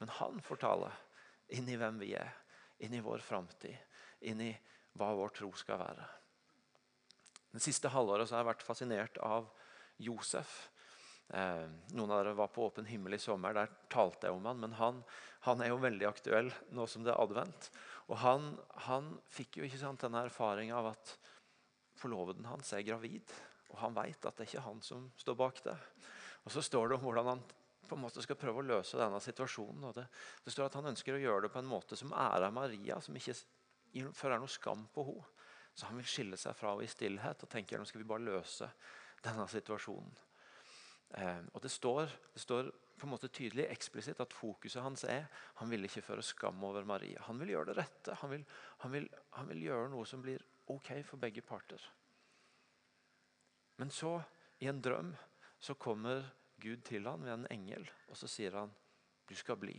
Men 0.00 0.10
han 0.16 0.40
fortaler 0.42 0.90
tale 0.90 1.58
inn 1.58 1.68
i 1.68 1.76
hvem 1.78 1.98
vi 2.00 2.14
er, 2.18 2.30
inn 2.78 2.94
i 2.94 3.02
vår 3.04 3.22
framtid, 3.22 3.76
inn 4.26 4.40
i 4.42 4.50
hva 4.98 5.12
vår 5.14 5.34
tro 5.36 5.50
skal 5.58 5.78
være. 5.82 6.06
Det 7.50 7.62
siste 7.62 7.90
halvåret 7.90 8.30
har 8.30 8.42
jeg 8.42 8.50
vært 8.50 8.66
fascinert 8.66 9.18
av 9.22 9.50
Josef. 9.98 10.69
Eh, 11.30 11.66
noen 11.94 12.10
av 12.10 12.24
dere 12.24 12.34
var 12.34 12.50
på 12.50 12.64
Åpen 12.66 12.88
himmel 12.90 13.14
i 13.14 13.22
sommer. 13.22 13.54
Der 13.54 13.70
talte 13.92 14.26
jeg 14.26 14.36
om 14.36 14.46
han, 14.50 14.60
Men 14.60 14.72
han, 14.78 15.02
han 15.46 15.62
er 15.62 15.70
jo 15.70 15.82
veldig 15.82 16.08
aktuell 16.08 16.50
nå 16.74 16.86
som 16.90 17.04
det 17.06 17.12
er 17.14 17.22
advent. 17.22 17.70
Og 18.10 18.18
han, 18.18 18.56
han 18.88 19.12
fikk 19.30 19.60
jo 19.60 19.68
ikke 19.68 19.78
sant, 19.78 20.02
denne 20.02 20.24
erfaringa 20.26 20.80
av 20.80 20.90
at 20.94 21.14
forloveden 22.00 22.48
hans 22.48 22.72
er 22.74 22.82
gravid, 22.82 23.30
og 23.70 23.78
han 23.82 23.94
vet 23.94 24.24
at 24.24 24.36
det 24.36 24.46
er 24.46 24.48
ikke 24.48 24.66
han 24.66 24.80
som 24.82 25.06
står 25.20 25.36
bak 25.38 25.60
det. 25.66 25.76
Og 26.42 26.52
Så 26.52 26.64
står 26.64 26.88
det 26.88 26.96
om 26.96 27.04
hvordan 27.04 27.34
han 27.34 27.42
på 27.86 27.96
en 27.98 28.02
måte 28.02 28.22
skal 28.22 28.38
prøve 28.38 28.62
å 28.62 28.66
løse 28.66 28.98
denne 28.98 29.18
situasjonen. 29.22 29.84
og 29.84 29.94
det, 29.98 30.06
det 30.44 30.52
står 30.54 30.68
at 30.68 30.78
Han 30.78 30.90
ønsker 30.92 31.14
å 31.14 31.22
gjøre 31.22 31.46
det 31.46 31.52
på 31.54 31.58
en 31.58 31.70
måte 31.70 31.98
som 31.98 32.14
ærer 32.14 32.54
Maria, 32.54 33.00
som 33.02 33.16
ikke 33.18 33.36
fører 34.14 34.38
noe 34.38 34.50
skam 34.50 34.86
på 34.94 35.06
henne. 35.06 35.36
Så 35.74 35.86
han 35.86 36.00
vil 36.00 36.08
skille 36.10 36.36
seg 36.36 36.56
fra 36.58 36.74
henne 36.74 36.86
i 36.86 36.90
stillhet 36.90 37.44
og 37.46 37.50
tenker 37.50 37.78
nå 37.78 37.86
skal 37.86 38.02
vi 38.02 38.08
bare 38.10 38.26
løse 38.26 38.66
denne 39.22 39.46
situasjonen. 39.48 40.29
Eh, 41.18 41.42
og 41.52 41.62
det 41.62 41.70
står, 41.72 42.10
det 42.34 42.42
står, 42.42 42.70
på 43.00 43.06
en 43.08 43.14
måte 43.14 43.30
tydelig 43.32 43.64
eksplisitt 43.72 44.20
at 44.20 44.34
fokuset 44.36 44.82
hans 44.84 45.06
er 45.08 45.24
han 45.56 45.70
vil 45.72 45.86
ikke 45.88 46.04
føre 46.04 46.24
skam 46.24 46.60
over 46.68 46.84
Maria. 46.84 47.22
Han 47.26 47.40
vil 47.40 47.54
gjøre 47.54 47.70
det 47.70 47.78
rette. 47.78 48.16
Han 48.20 48.34
vil, 48.34 48.44
han 48.84 48.92
vil, 48.92 49.08
han 49.38 49.48
vil 49.48 49.64
gjøre 49.70 49.88
noe 49.94 50.08
som 50.08 50.22
blir 50.24 50.44
ok 50.70 50.92
for 51.08 51.22
begge 51.22 51.42
parter. 51.46 51.80
Men 53.80 53.90
så, 53.90 54.18
i 54.60 54.68
en 54.68 54.82
drøm, 54.84 55.14
så 55.60 55.74
kommer 55.80 56.26
Gud 56.60 56.84
til 56.84 57.08
ham 57.08 57.24
ved 57.24 57.32
en 57.32 57.48
engel, 57.50 57.86
og 58.12 58.18
så 58.20 58.28
sier 58.28 58.58
han 58.60 58.72
du 59.28 59.34
skal 59.38 59.56
bli. 59.56 59.78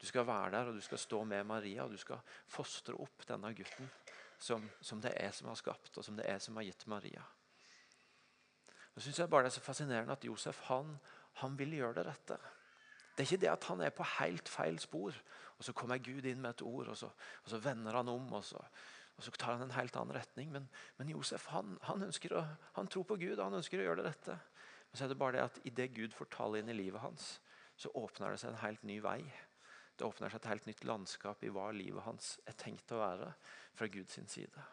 Du 0.00 0.06
skal 0.08 0.26
være 0.28 0.50
der, 0.52 0.68
og 0.68 0.76
du 0.76 0.84
skal 0.84 0.98
stå 1.00 1.22
med 1.24 1.46
Maria, 1.48 1.84
og 1.84 1.94
du 1.94 2.00
skal 2.00 2.20
fostre 2.48 2.96
opp 3.00 3.24
denne 3.28 3.52
gutten 3.56 3.88
som, 4.40 4.64
som 4.80 5.00
det 5.00 5.12
er 5.16 5.32
som 5.36 5.48
har 5.48 5.58
skapt, 5.60 5.92
og 5.96 6.04
som 6.04 6.16
det 6.16 6.26
er 6.28 6.40
som 6.40 6.56
har 6.56 6.66
gitt 6.68 6.86
Maria. 6.88 7.24
Nå 8.94 9.02
synes 9.02 9.18
jeg 9.18 9.30
bare 9.30 9.46
Det 9.46 9.52
er 9.52 9.58
så 9.58 9.64
fascinerende 9.64 10.12
at 10.12 10.24
Josef 10.24 10.60
han, 10.68 10.96
han 11.42 11.58
vil 11.58 11.76
gjøre 11.78 11.94
det 12.00 12.06
rette. 12.06 12.38
Det 13.16 13.24
er 13.24 13.28
ikke 13.28 13.42
det 13.42 13.50
at 13.52 13.64
han 13.68 13.80
er 13.84 13.90
på 13.94 14.06
helt 14.18 14.48
feil 14.48 14.78
spor, 14.80 15.14
og 15.58 15.64
så 15.64 15.72
kommer 15.76 15.98
Gud 15.98 16.24
inn 16.24 16.40
med 16.40 16.50
et 16.54 16.62
ord, 16.62 16.88
og 16.88 16.96
så, 16.96 17.10
og 17.44 17.50
så 17.52 17.58
vender 17.60 17.96
han 17.96 18.08
om, 18.08 18.32
og 18.32 18.44
så, 18.44 18.62
og 19.16 19.24
så 19.24 19.32
tar 19.36 19.58
han 19.58 19.66
en 19.66 19.74
helt 19.76 19.96
annen 19.96 20.16
retning. 20.16 20.48
Men, 20.54 20.68
men 20.96 21.10
Josef 21.12 21.50
han, 21.52 21.76
han, 21.84 22.06
å, 22.06 22.44
han, 22.78 22.88
tror 22.88 23.04
på 23.04 23.18
Gud 23.20 23.36
og 23.36 23.44
han 23.44 23.58
ønsker 23.58 23.82
å 23.82 23.84
gjøre 23.84 24.00
det 24.00 24.06
rette. 24.08 24.38
Men 24.88 24.98
så 24.98 25.04
er 25.04 25.12
det 25.12 25.18
bare 25.20 25.36
det 25.36 25.42
at 25.44 25.60
idet 25.68 25.90
Gud 25.94 26.16
får 26.16 26.30
tale 26.32 26.62
inn 26.62 26.72
i 26.72 26.78
livet 26.78 27.04
hans, 27.04 27.34
så 27.76 27.92
åpner 27.96 28.32
det 28.32 28.40
seg 28.40 28.54
en 28.54 28.62
helt 28.64 28.88
ny 28.88 28.96
vei. 29.04 29.20
Det 30.00 30.08
åpner 30.08 30.32
seg 30.32 30.40
et 30.40 30.50
helt 30.54 30.70
nytt 30.70 30.86
landskap 30.88 31.44
i 31.44 31.52
hva 31.52 31.68
livet 31.76 32.06
hans 32.06 32.38
er 32.48 32.56
tenkt 32.56 32.96
å 32.96 33.02
være 33.02 33.28
fra 33.76 33.88
Guds 33.92 34.16
side. 34.32 34.64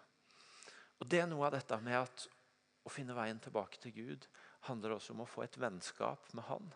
Og 1.02 1.12
Det 1.12 1.20
er 1.20 1.28
noe 1.28 1.50
av 1.50 1.58
dette 1.58 1.78
med 1.84 2.00
at 2.00 2.30
å 2.88 2.92
finne 2.94 3.16
veien 3.18 3.40
tilbake 3.44 3.82
til 3.84 3.96
Gud 3.96 4.28
handler 4.70 4.96
også 4.96 5.14
om 5.14 5.24
å 5.26 5.30
få 5.30 5.44
et 5.46 5.60
vennskap 5.60 6.32
med 6.38 6.48
Han, 6.48 6.72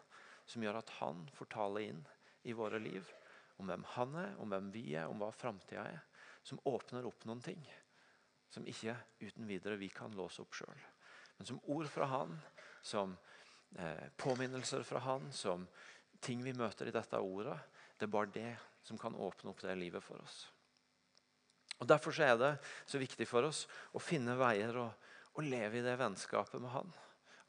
som 0.45 0.63
gjør 0.63 0.81
at 0.81 0.95
Han 0.99 1.23
får 1.35 1.51
tale 1.55 1.85
inn 1.87 2.01
i 2.43 2.55
våre 2.57 2.79
liv 2.83 3.07
om 3.57 3.69
hvem 3.69 3.85
Han 3.95 4.17
er, 4.19 4.35
om 4.41 4.51
hvem 4.51 4.71
vi 4.73 4.91
er, 4.93 5.07
om 5.07 5.21
hva 5.21 5.31
framtida 5.35 5.87
er 5.87 6.01
som 6.43 6.59
åpner 6.65 7.05
opp 7.05 7.25
noen 7.29 7.41
ting 7.45 7.61
som 8.51 8.65
ikke 8.67 8.95
uten 9.21 9.47
videre 9.47 9.77
vi 9.79 9.87
kan 9.93 10.11
låse 10.15 10.43
opp 10.43 10.55
sjøl. 10.55 10.79
Men 11.37 11.47
som 11.47 11.61
ord 11.71 11.87
fra 11.89 12.09
Han, 12.11 12.33
som 12.83 13.13
eh, 13.77 14.09
påminnelser 14.19 14.83
fra 14.83 14.99
Han, 15.05 15.29
som 15.31 15.63
ting 16.19 16.43
vi 16.43 16.53
møter 16.53 16.89
i 16.89 16.95
dette 16.95 17.19
ordet, 17.19 17.55
det 17.97 18.09
er 18.09 18.11
bare 18.11 18.33
det 18.33 18.51
som 18.83 18.99
kan 18.99 19.15
åpne 19.15 19.53
opp 19.53 19.61
det 19.63 19.77
livet 19.79 20.03
for 20.03 20.19
oss. 20.21 20.43
Og 21.79 21.87
Derfor 21.87 22.17
er 22.21 22.35
det 22.37 22.51
så 22.85 22.99
viktig 23.01 23.25
for 23.29 23.47
oss 23.47 23.63
å 23.95 24.01
finne 24.03 24.35
veier 24.37 24.75
og, 24.83 24.91
og 25.37 25.47
leve 25.47 25.79
i 25.79 25.85
det 25.85 25.95
vennskapet 25.99 26.61
med 26.61 26.73
Han. 26.73 26.93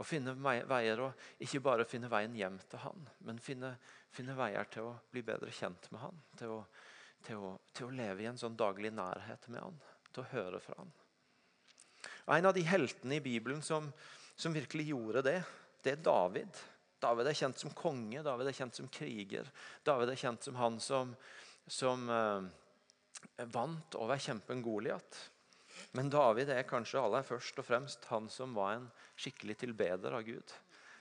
Å 0.01 0.07
finne 0.07 0.35
veier 0.39 1.01
og 1.05 1.43
ikke 1.43 1.61
bare 1.63 1.87
finne 1.87 2.11
veien 2.11 2.35
hjem 2.35 2.59
til 2.71 2.83
Han, 2.85 3.05
men 3.27 3.39
finne, 3.43 3.75
finne 4.15 4.35
veier 4.39 4.67
til 4.73 4.91
å 4.91 4.97
bli 5.13 5.23
bedre 5.27 5.53
kjent 5.55 5.91
med 5.93 6.03
Han. 6.07 6.25
Til 6.41 6.57
å 6.57 6.65
til 7.27 7.39
å, 7.39 7.53
til 7.75 7.89
å, 7.89 7.95
leve 7.95 8.25
i 8.25 8.29
en 8.31 8.39
sånn 8.39 8.59
daglig 8.59 8.93
nærhet 8.95 9.47
med 9.53 9.63
han, 9.63 9.79
til 10.11 10.25
å 10.25 10.31
høre 10.33 10.61
fra 10.63 10.79
han. 10.81 10.93
Og 12.27 12.35
En 12.37 12.49
av 12.51 12.57
de 12.57 12.65
heltene 12.67 13.19
i 13.19 13.25
Bibelen 13.25 13.63
som, 13.65 13.89
som, 14.35 14.55
virkelig 14.55 14.91
gjorde 14.91 15.25
det, 15.27 15.39
det 15.85 15.97
er 15.97 16.05
David. 16.05 16.63
David 17.03 17.31
er 17.31 17.39
kjent 17.39 17.63
som 17.63 17.75
konge, 17.75 18.23
David 18.23 18.51
er 18.51 18.59
kjent 18.59 18.79
som 18.79 18.91
kriger. 18.93 19.49
David 19.87 20.13
er 20.13 20.19
kjent 20.19 20.47
som 20.47 20.59
han 20.59 20.79
som, 20.83 21.15
som 21.67 22.05
eh, 22.11 23.47
vant 23.55 23.99
over 23.99 24.23
kjempen 24.23 24.63
Goliat. 24.63 25.19
Men 25.93 26.11
David 26.13 26.51
er 26.53 26.69
kanskje 26.69 27.01
aller 27.03 27.25
først 27.27 27.59
og 27.61 27.67
fremst 27.69 28.07
han 28.09 28.29
som 28.33 28.55
var 28.57 28.79
en 28.79 28.87
skikkelig 29.21 29.59
tilbeder 29.61 30.17
av 30.17 30.25
Gud. 30.25 30.55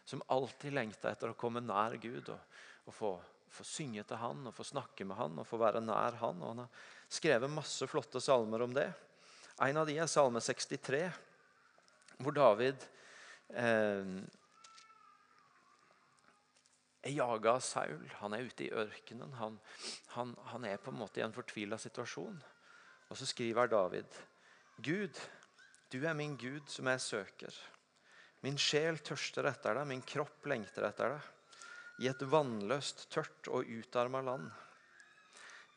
Som 0.06 0.24
alltid 0.28 0.76
lengta 0.76 1.12
etter 1.12 1.32
å 1.32 1.38
komme 1.40 1.64
nær 1.64 1.96
Gud 2.02 2.34
og, 2.34 2.58
og 2.90 2.96
få 2.96 3.14
få 3.52 3.66
synge 3.68 4.04
til 4.08 4.20
han 4.22 4.46
og 4.48 4.56
få 4.56 4.66
snakke 4.68 5.06
med 5.08 5.20
han 5.20 5.40
og 5.42 5.48
få 5.48 5.60
være 5.62 5.84
nær 5.84 6.18
han. 6.22 6.40
Og 6.42 6.54
han 6.54 6.64
har 6.64 6.86
skrevet 7.12 7.52
masse 7.52 7.88
flotte 7.90 8.22
salmer 8.24 8.64
om 8.66 8.76
det. 8.76 8.88
En 9.62 9.82
av 9.82 9.90
de 9.90 9.98
er 10.00 10.10
salme 10.10 10.42
63, 10.42 11.02
hvor 12.22 12.36
David 12.36 12.86
eh, 13.50 14.16
er 17.02 17.16
jaga 17.18 17.58
av 17.58 17.66
Saul. 17.66 18.08
Han 18.22 18.38
er 18.38 18.48
ute 18.48 18.66
i 18.66 18.72
ørkenen. 18.72 19.36
Han, 19.42 19.60
han, 20.16 20.34
han 20.54 20.68
er 20.70 20.82
på 20.82 20.94
en 20.94 21.02
måte 21.02 21.22
i 21.22 21.26
en 21.26 21.36
fortvila 21.36 21.80
situasjon. 21.82 22.40
Og 23.12 23.20
så 23.20 23.28
skriver 23.28 23.70
David.: 23.70 24.22
Gud, 24.78 25.20
du 25.92 26.00
er 26.06 26.16
min 26.16 26.38
Gud 26.40 26.70
som 26.72 26.88
jeg 26.88 27.04
søker. 27.04 27.60
Min 28.42 28.58
sjel 28.58 28.98
tørster 29.04 29.50
etter 29.50 29.78
deg, 29.78 29.90
min 29.90 30.02
kropp 30.06 30.48
lengter 30.50 30.88
etter 30.88 31.18
deg 31.18 31.30
i 32.02 32.10
et 32.10 32.24
vannløst, 32.26 33.06
tørt 33.14 33.50
og 33.54 33.68
utarma 33.70 34.24
land. 34.26 34.48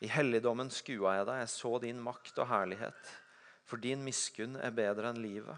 I 0.01 0.09
helligdommen 0.09 0.71
skua 0.73 1.19
jeg 1.19 1.27
deg, 1.29 1.41
jeg 1.43 1.51
så 1.53 1.71
din 1.83 2.01
makt 2.01 2.41
og 2.41 2.49
herlighet. 2.49 3.13
For 3.65 3.81
din 3.81 4.03
miskunn 4.05 4.57
er 4.61 4.73
bedre 4.75 5.11
enn 5.11 5.21
livet. 5.21 5.57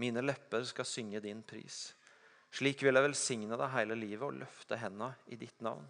Mine 0.00 0.24
lepper 0.24 0.64
skal 0.68 0.88
synge 0.88 1.22
din 1.24 1.42
pris. 1.46 1.94
Slik 2.54 2.84
vil 2.84 2.96
jeg 2.96 3.06
velsigne 3.08 3.58
deg 3.58 3.72
hele 3.74 3.96
livet 3.98 4.26
og 4.28 4.38
løfte 4.42 4.78
henda 4.78 5.10
i 5.32 5.38
ditt 5.40 5.64
navn. 5.64 5.86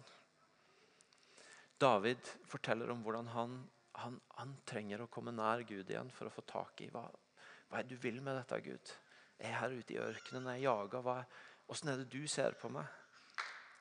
David 1.81 2.23
forteller 2.47 2.91
om 2.93 3.03
hvordan 3.03 3.27
han, 3.35 3.57
han, 4.01 4.19
han, 4.37 4.53
trenger 4.67 5.03
å 5.03 5.09
komme 5.11 5.33
nær 5.35 5.63
Gud 5.67 5.89
igjen 5.89 6.11
for 6.13 6.27
å 6.27 6.33
få 6.33 6.43
tak 6.47 6.83
i 6.83 6.89
hva, 6.93 7.05
hva 7.69 7.79
er 7.79 7.87
du 7.87 7.95
vil 8.01 8.21
med 8.23 8.37
dette, 8.37 8.59
Gud. 8.65 8.93
Jeg 9.39 9.51
er 9.51 9.59
her 9.59 9.75
ute 9.75 9.95
i 9.95 9.99
ørkenen, 10.01 10.51
jeg 10.55 10.65
jager. 10.65 11.25
hvordan 11.65 11.91
er 11.91 12.01
det 12.01 12.09
du 12.11 12.27
ser 12.27 12.55
på 12.59 12.71
meg? 12.71 12.85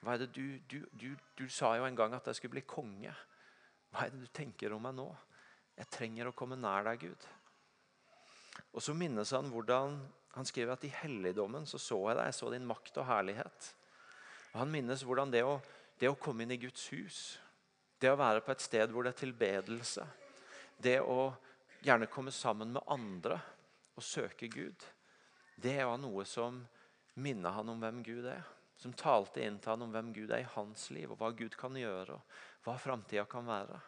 Hva 0.05 0.14
er 0.14 0.24
det 0.24 0.33
du, 0.37 0.59
du, 0.68 0.83
du, 0.92 1.14
du 1.38 1.46
sa 1.48 1.74
jo 1.79 1.87
en 1.87 1.96
gang 1.96 2.14
at 2.14 2.27
jeg 2.29 2.38
skulle 2.38 2.59
bli 2.59 2.66
konge. 2.68 3.14
Hva 3.90 4.05
er 4.05 4.12
det 4.12 4.24
du 4.24 4.33
tenker 4.35 4.74
om 4.74 4.83
meg 4.85 4.96
nå? 4.98 5.09
Jeg 5.79 5.90
trenger 5.90 6.29
å 6.29 6.37
komme 6.37 6.59
nær 6.61 6.85
deg, 6.87 7.09
Gud. 7.09 7.31
Og 8.74 8.83
så 8.83 8.94
minnes 8.94 9.31
han 9.35 9.50
hvordan 9.50 9.96
han 10.35 10.46
skriver 10.46 10.74
at 10.74 10.85
i 10.87 10.92
helligdommen 10.92 11.66
så 11.66 11.79
så 11.79 11.96
jeg 12.09 12.18
deg, 12.18 12.29
jeg 12.29 12.37
så 12.38 12.50
din 12.50 12.66
makt 12.66 12.98
og 12.98 13.07
herlighet. 13.07 13.70
Og 14.53 14.61
Han 14.61 14.70
minnes 14.70 15.03
hvordan 15.07 15.31
det 15.31 15.44
å, 15.46 15.57
det 15.98 16.11
å 16.11 16.18
komme 16.18 16.42
inn 16.42 16.55
i 16.55 16.61
Guds 16.62 16.88
hus, 16.94 17.18
det 17.98 18.11
å 18.11 18.18
være 18.18 18.42
på 18.44 18.52
et 18.52 18.64
sted 18.64 18.92
hvor 18.92 19.04
det 19.04 19.14
er 19.14 19.22
tilbedelse, 19.22 20.07
det 20.83 20.98
å 21.00 21.33
gjerne 21.85 22.11
komme 22.11 22.33
sammen 22.35 22.72
med 22.74 22.90
andre 22.90 23.38
og 23.94 24.04
søke 24.04 24.48
Gud, 24.50 24.85
det 25.57 25.78
var 25.85 25.98
noe 26.02 26.24
som 26.26 26.59
minnet 27.14 27.54
han 27.54 27.70
om 27.70 27.80
hvem 27.80 28.02
Gud 28.02 28.26
er. 28.26 28.42
Som 28.76 28.92
talte 28.98 29.40
inn 29.44 29.61
til 29.62 29.70
han 29.70 29.85
om 29.87 29.92
hvem 29.94 30.11
Gud 30.12 30.33
er 30.35 30.42
i 30.42 30.52
hans 30.57 30.88
liv, 30.90 31.12
og 31.12 31.20
hva 31.20 31.30
Gud 31.37 31.54
kan 31.57 31.76
gjøre, 31.78 32.16
og 32.18 32.66
hva 32.66 32.74
framtida 32.80 33.24
kan 33.30 33.46
være. 33.46 33.78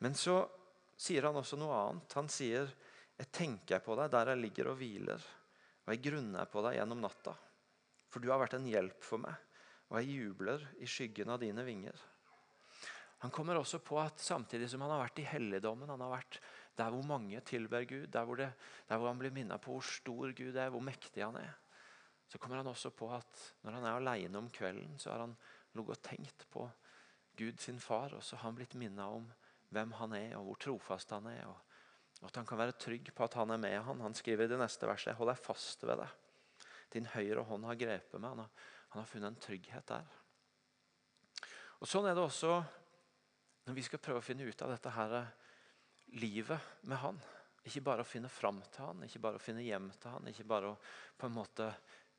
Men 0.00 0.16
så 0.16 0.40
sier 0.96 1.28
han 1.28 1.36
også 1.36 1.58
noe 1.60 1.76
annet. 1.76 2.16
Han 2.16 2.28
sier, 2.28 2.70
'Jeg 3.14 3.30
tenker 3.30 3.78
på 3.78 3.94
deg 3.94 4.10
der 4.10 4.32
jeg 4.32 4.42
ligger 4.42 4.68
og 4.72 4.78
hviler', 4.78 5.26
'og 5.84 5.92
jeg 5.92 6.02
grunner 6.02 6.46
på 6.46 6.62
deg 6.62 6.78
gjennom 6.78 7.00
natta'. 7.00 7.36
For 8.08 8.20
du 8.20 8.30
har 8.30 8.38
vært 8.38 8.54
en 8.54 8.66
hjelp 8.66 9.02
for 9.02 9.18
meg, 9.18 9.34
og 9.90 10.00
jeg 10.00 10.18
jubler 10.18 10.68
i 10.80 10.86
skyggen 10.86 11.30
av 11.30 11.40
dine 11.40 11.64
vinger. 11.64 11.94
Han 13.24 13.32
kommer 13.32 13.56
også 13.56 13.80
på 13.80 13.96
at 14.02 14.20
samtidig 14.20 14.68
som 14.68 14.82
han 14.84 14.92
har 14.92 15.00
vært 15.06 15.22
i 15.22 15.26
helligdommen, 15.26 15.88
han 15.88 16.02
har 16.04 16.12
vært 16.12 16.36
der 16.76 16.90
hvor 16.92 17.06
mange 17.08 17.40
tilber 17.46 17.86
Gud, 17.88 18.10
der 18.12 18.26
hvor, 18.28 18.36
det, 18.36 18.50
der 18.88 18.98
hvor 19.00 19.08
han 19.08 19.20
blir 19.22 19.32
minnet 19.32 19.62
på 19.64 19.72
hvor 19.72 19.86
stor 19.88 20.34
Gud 20.36 20.58
er, 20.60 20.68
hvor 20.74 20.84
mektig 20.84 21.24
han 21.24 21.38
er, 21.40 21.54
så 22.28 22.36
kommer 22.38 22.60
han 22.60 22.68
også 22.68 22.92
på 22.92 23.08
at 23.16 23.46
når 23.64 23.78
han 23.78 23.86
er 23.88 23.96
alene 23.96 24.42
om 24.42 24.50
kvelden, 24.52 24.98
så 25.00 25.14
har 25.14 25.24
han 25.24 25.32
ligget 25.72 25.96
og 25.96 26.02
tenkt 26.04 26.44
på 26.52 26.66
Gud 27.38 27.64
sin 27.64 27.80
far, 27.80 28.12
og 28.12 28.22
så 28.22 28.36
har 28.36 28.50
han 28.50 28.58
blitt 28.58 28.76
minnet 28.76 29.04
om 29.08 29.24
hvem 29.72 29.96
han 30.02 30.18
er, 30.20 30.36
og 30.36 30.50
hvor 30.50 30.60
trofast 30.66 31.16
han 31.16 31.32
er. 31.32 31.46
og 31.48 32.28
at 32.28 32.36
han 32.36 32.46
kan 32.46 32.60
være 32.60 32.76
trygg 32.80 33.10
på 33.16 33.24
at 33.24 33.34
han 33.40 33.50
er 33.56 33.60
med 33.60 33.80
han. 33.88 34.00
Han 34.00 34.14
skriver 34.16 34.44
i 34.44 34.52
det 34.52 34.60
neste 34.60 34.88
verset 34.88 35.16
Hold 35.18 35.32
deg 35.32 35.40
fast 35.40 35.82
ved 35.84 36.00
det. 36.00 36.12
Din 36.92 37.08
høyre 37.10 37.42
hånd 37.44 37.66
har 37.68 37.80
grepet 37.80 38.20
meg. 38.20 38.30
Han 38.30 38.44
har, 38.44 38.70
han 38.94 39.02
har 39.02 39.10
funnet 39.10 39.32
en 39.32 39.42
trygghet 39.42 39.88
der. 39.90 40.06
Og 41.80 41.90
Sånn 41.90 42.06
er 42.08 42.16
det 42.16 42.24
også 42.24 42.62
når 43.64 43.76
vi 43.78 43.84
skal 43.86 44.02
prøve 44.02 44.20
å 44.20 44.24
finne 44.24 44.44
ut 44.44 44.62
av 44.64 44.74
dette 44.74 44.92
her 44.92 45.14
livet 46.20 46.84
med 46.88 47.00
han. 47.00 47.20
Ikke 47.64 47.84
bare 47.84 48.04
å 48.04 48.08
finne 48.08 48.28
fram 48.28 48.60
til 48.68 48.84
han, 48.84 49.04
ikke 49.06 49.22
bare 49.24 49.40
å 49.40 49.42
finne 49.42 49.64
hjem 49.64 49.88
til 49.96 50.12
han, 50.12 50.28
ikke 50.28 50.44
bare 50.48 50.74
å 50.74 50.80
på 51.16 51.28
en 51.28 51.36
måte 51.38 51.70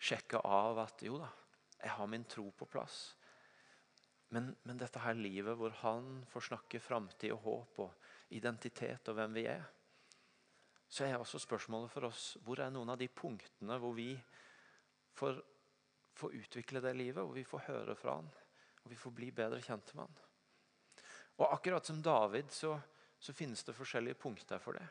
sjekke 0.01 0.41
av 0.41 0.79
at 0.81 1.05
jo 1.05 1.19
da, 1.21 1.29
jeg 1.77 1.93
har 1.93 2.09
min 2.09 2.25
tro 2.29 2.47
på 2.57 2.67
plass. 2.69 3.13
Men, 4.33 4.49
men 4.65 4.79
dette 4.81 4.99
her 5.03 5.13
livet 5.15 5.57
hvor 5.59 5.73
han 5.83 6.23
får 6.31 6.47
snakke 6.49 6.81
framtid 6.81 7.35
og 7.35 7.43
håp 7.45 7.81
og 7.85 8.35
identitet 8.35 9.11
og 9.11 9.19
hvem 9.19 9.37
vi 9.37 9.45
er, 9.51 9.63
så 10.89 11.05
er 11.05 11.19
også 11.19 11.39
spørsmålet 11.41 11.91
for 11.93 12.09
oss 12.09 12.25
hvor 12.45 12.61
er 12.61 12.73
noen 12.73 12.93
av 12.93 12.99
de 12.99 13.07
punktene 13.13 13.77
hvor 13.81 13.93
vi 13.97 14.11
får, 15.17 15.37
får 16.17 16.37
utvikle 16.41 16.81
det 16.81 16.93
livet, 16.97 17.21
hvor 17.21 17.37
vi 17.37 17.45
får 17.45 17.67
høre 17.69 17.95
fra 17.99 18.17
han, 18.17 18.29
og 18.83 18.91
vi 18.91 18.97
får 18.99 19.15
bli 19.17 19.31
bedre 19.35 19.61
kjent 19.61 19.93
med 19.93 20.07
han. 20.07 20.23
Og 21.35 21.53
akkurat 21.53 21.85
som 21.85 22.01
David 22.03 22.51
så, 22.53 22.77
så 23.19 23.33
finnes 23.35 23.63
det 23.63 23.75
forskjellige 23.75 24.19
punkter 24.21 24.61
for 24.63 24.77
det. 24.77 24.85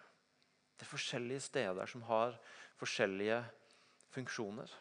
Det 0.75 0.85
er 0.85 0.91
forskjellige 0.91 1.45
steder 1.47 1.89
som 1.89 2.03
har 2.09 2.35
forskjellige 2.81 3.39
funksjoner. 4.15 4.73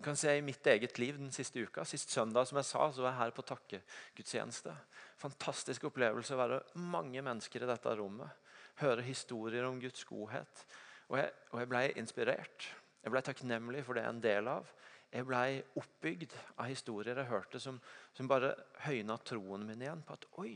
Jeg 0.00 0.06
kan 0.06 0.16
se 0.16 0.32
I 0.32 0.40
mitt 0.40 0.64
eget 0.64 0.96
liv 0.96 1.18
den 1.20 1.32
siste 1.32 1.60
uka, 1.60 1.84
sist 1.84 2.08
søndag 2.08 2.46
som 2.48 2.56
jeg 2.56 2.70
sa, 2.70 2.86
så 2.88 3.02
var 3.04 3.10
jeg 3.10 3.18
her 3.18 3.34
på 3.36 3.44
takkegudstjeneste. 3.50 4.72
Fantastisk 5.20 5.84
opplevelse 5.90 6.32
å 6.32 6.40
være 6.40 6.60
mange 6.88 7.20
mennesker 7.20 7.66
i 7.66 7.68
dette 7.68 7.92
rommet. 7.98 8.48
Høre 8.80 9.04
historier 9.04 9.66
om 9.68 9.76
Guds 9.82 10.06
godhet. 10.08 10.64
Og 11.12 11.18
jeg, 11.20 11.34
og 11.52 11.60
jeg 11.60 11.68
ble 11.68 11.82
inspirert. 12.00 12.70
Jeg 13.04 13.12
ble 13.12 13.22
takknemlig 13.26 13.84
for 13.84 13.98
det 13.98 14.06
jeg 14.06 14.08
er 14.08 14.16
en 14.16 14.24
del 14.24 14.48
av. 14.48 14.72
Jeg 15.10 15.26
ble 15.26 15.42
oppbygd 15.80 16.34
av 16.54 16.68
historier 16.70 17.18
jeg 17.18 17.30
hørte, 17.30 17.60
som, 17.62 17.80
som 18.14 18.28
bare 18.30 18.52
høyna 18.86 19.16
troen 19.26 19.64
min 19.66 19.82
igjen 19.82 20.04
på 20.06 20.14
at 20.14 20.26
oi, 20.38 20.52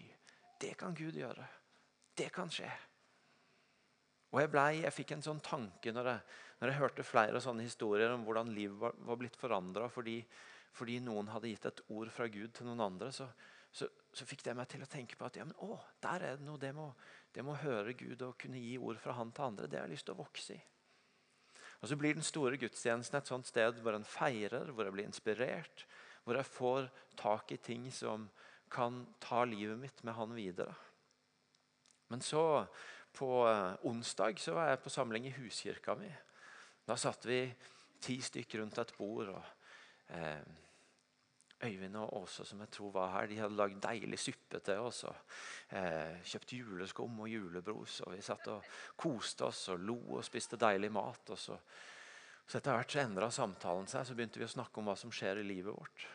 det 0.62 0.76
kan 0.78 0.94
Gud 0.94 1.16
gjøre. 1.18 1.46
Det 2.14 2.28
kan 2.34 2.50
skje. 2.52 2.70
Og 4.34 4.40
Jeg, 4.42 4.50
ble, 4.50 4.62
jeg 4.82 4.94
fikk 4.94 5.14
en 5.14 5.22
sånn 5.22 5.40
tanke 5.46 5.92
når 5.94 6.10
jeg, 6.10 6.22
når 6.60 6.70
jeg, 6.70 6.78
hørte 6.80 7.06
flere 7.06 7.42
sånne 7.42 7.66
historier 7.66 8.14
om 8.14 8.24
hvordan 8.26 8.50
livet 8.54 8.78
var, 8.80 8.94
var 9.06 9.18
blitt 9.20 9.38
forandra 9.38 9.86
fordi, 9.90 10.16
fordi, 10.74 10.98
noen 11.06 11.30
hadde 11.30 11.52
gitt 11.52 11.68
et 11.70 11.82
ord 11.94 12.10
fra 12.10 12.26
Gud 12.26 12.54
til 12.54 12.66
noen 12.66 12.82
andre. 12.82 13.12
Så, 13.14 13.28
så, 13.70 13.86
så, 14.10 14.26
fikk 14.26 14.42
det 14.46 14.56
meg 14.58 14.66
til 14.70 14.82
å 14.82 14.90
tenke 14.90 15.18
på 15.18 15.26
at 15.28 15.38
ja, 15.38 15.46
men, 15.46 15.54
å, 15.62 15.78
der 16.02 16.26
er 16.30 16.38
det 16.38 16.46
noe. 16.46 16.58
Det 16.62 16.72
må, 16.74 16.88
det 17.34 17.46
må 17.46 17.54
høre 17.62 17.94
Gud 17.98 18.22
og 18.26 18.38
kunne 18.42 18.62
gi 18.62 18.74
ord 18.78 18.98
fra 19.02 19.14
han 19.18 19.30
til 19.34 19.46
andre. 19.50 19.70
Det 19.70 19.78
har 19.78 19.86
jeg 19.86 19.94
lyst 19.94 20.10
til 20.10 20.16
å 20.16 20.22
vokse 20.22 20.58
i. 20.58 20.62
Og 21.84 21.88
Så 21.88 21.98
blir 22.00 22.16
den 22.16 22.24
store 22.24 22.56
gudstjenesten 22.56 23.18
et 23.18 23.28
sånt 23.28 23.44
sted 23.44 23.76
hvor 23.84 23.92
en 23.92 24.06
feirer, 24.08 24.70
hvor 24.72 24.86
jeg 24.88 24.94
blir 24.94 25.04
inspirert. 25.04 25.82
Hvor 26.24 26.38
jeg 26.38 26.48
får 26.48 26.86
tak 27.20 27.52
i 27.52 27.58
ting 27.60 27.90
som 27.92 28.24
kan 28.72 29.02
ta 29.20 29.42
livet 29.44 29.76
mitt 29.76 30.00
med 30.00 30.16
han 30.16 30.32
videre. 30.32 30.72
Men 32.08 32.24
så, 32.24 32.64
på 33.12 33.28
eh, 33.50 33.76
onsdag, 33.84 34.40
så 34.40 34.56
var 34.56 34.70
jeg 34.70 34.80
på 34.80 34.94
samling 34.94 35.28
i 35.28 35.34
huskirka 35.36 35.92
mi. 36.00 36.08
Da 36.88 36.96
satt 36.96 37.28
vi 37.28 37.42
ti 38.00 38.16
stykker 38.16 38.64
rundt 38.64 38.80
et 38.80 38.96
bord. 38.96 39.34
og 39.36 40.16
eh, 40.16 40.40
Øyvind 41.64 41.96
og 41.96 42.12
Åse 42.22 42.44
som 42.46 42.61
jeg 42.61 42.70
tror 42.74 42.92
var 42.94 43.12
her, 43.14 43.29
de 43.31 43.38
hadde 43.40 43.57
lagd 43.57 43.81
deilig 43.83 44.18
suppe 44.20 44.61
til 44.64 44.83
oss. 44.85 45.05
og 45.09 45.77
eh, 45.77 46.20
Kjøpt 46.24 46.55
juleskum 46.59 47.20
og 47.24 47.31
julebros. 47.31 48.00
og 48.05 48.14
Vi 48.14 48.20
satt 48.24 48.48
og 48.53 48.68
koste 48.96 49.48
oss 49.48 49.68
og 49.72 49.81
lo 49.81 49.98
og 50.18 50.24
spiste 50.27 50.61
deilig 50.61 50.92
mat. 50.92 51.31
og 51.31 51.38
så, 51.38 51.59
så 52.46 52.59
Etter 52.59 52.77
hvert 52.77 52.96
så 52.96 53.03
endra 53.05 53.31
samtalen 53.31 53.88
seg. 53.90 54.07
Så 54.07 54.14
begynte 54.18 54.42
vi 54.42 54.48
å 54.48 54.55
snakke 54.57 54.81
om 54.81 54.90
hva 54.90 54.96
som 54.98 55.12
skjer 55.14 55.40
i 55.40 55.48
livet 55.48 55.72
vårt. 55.72 56.07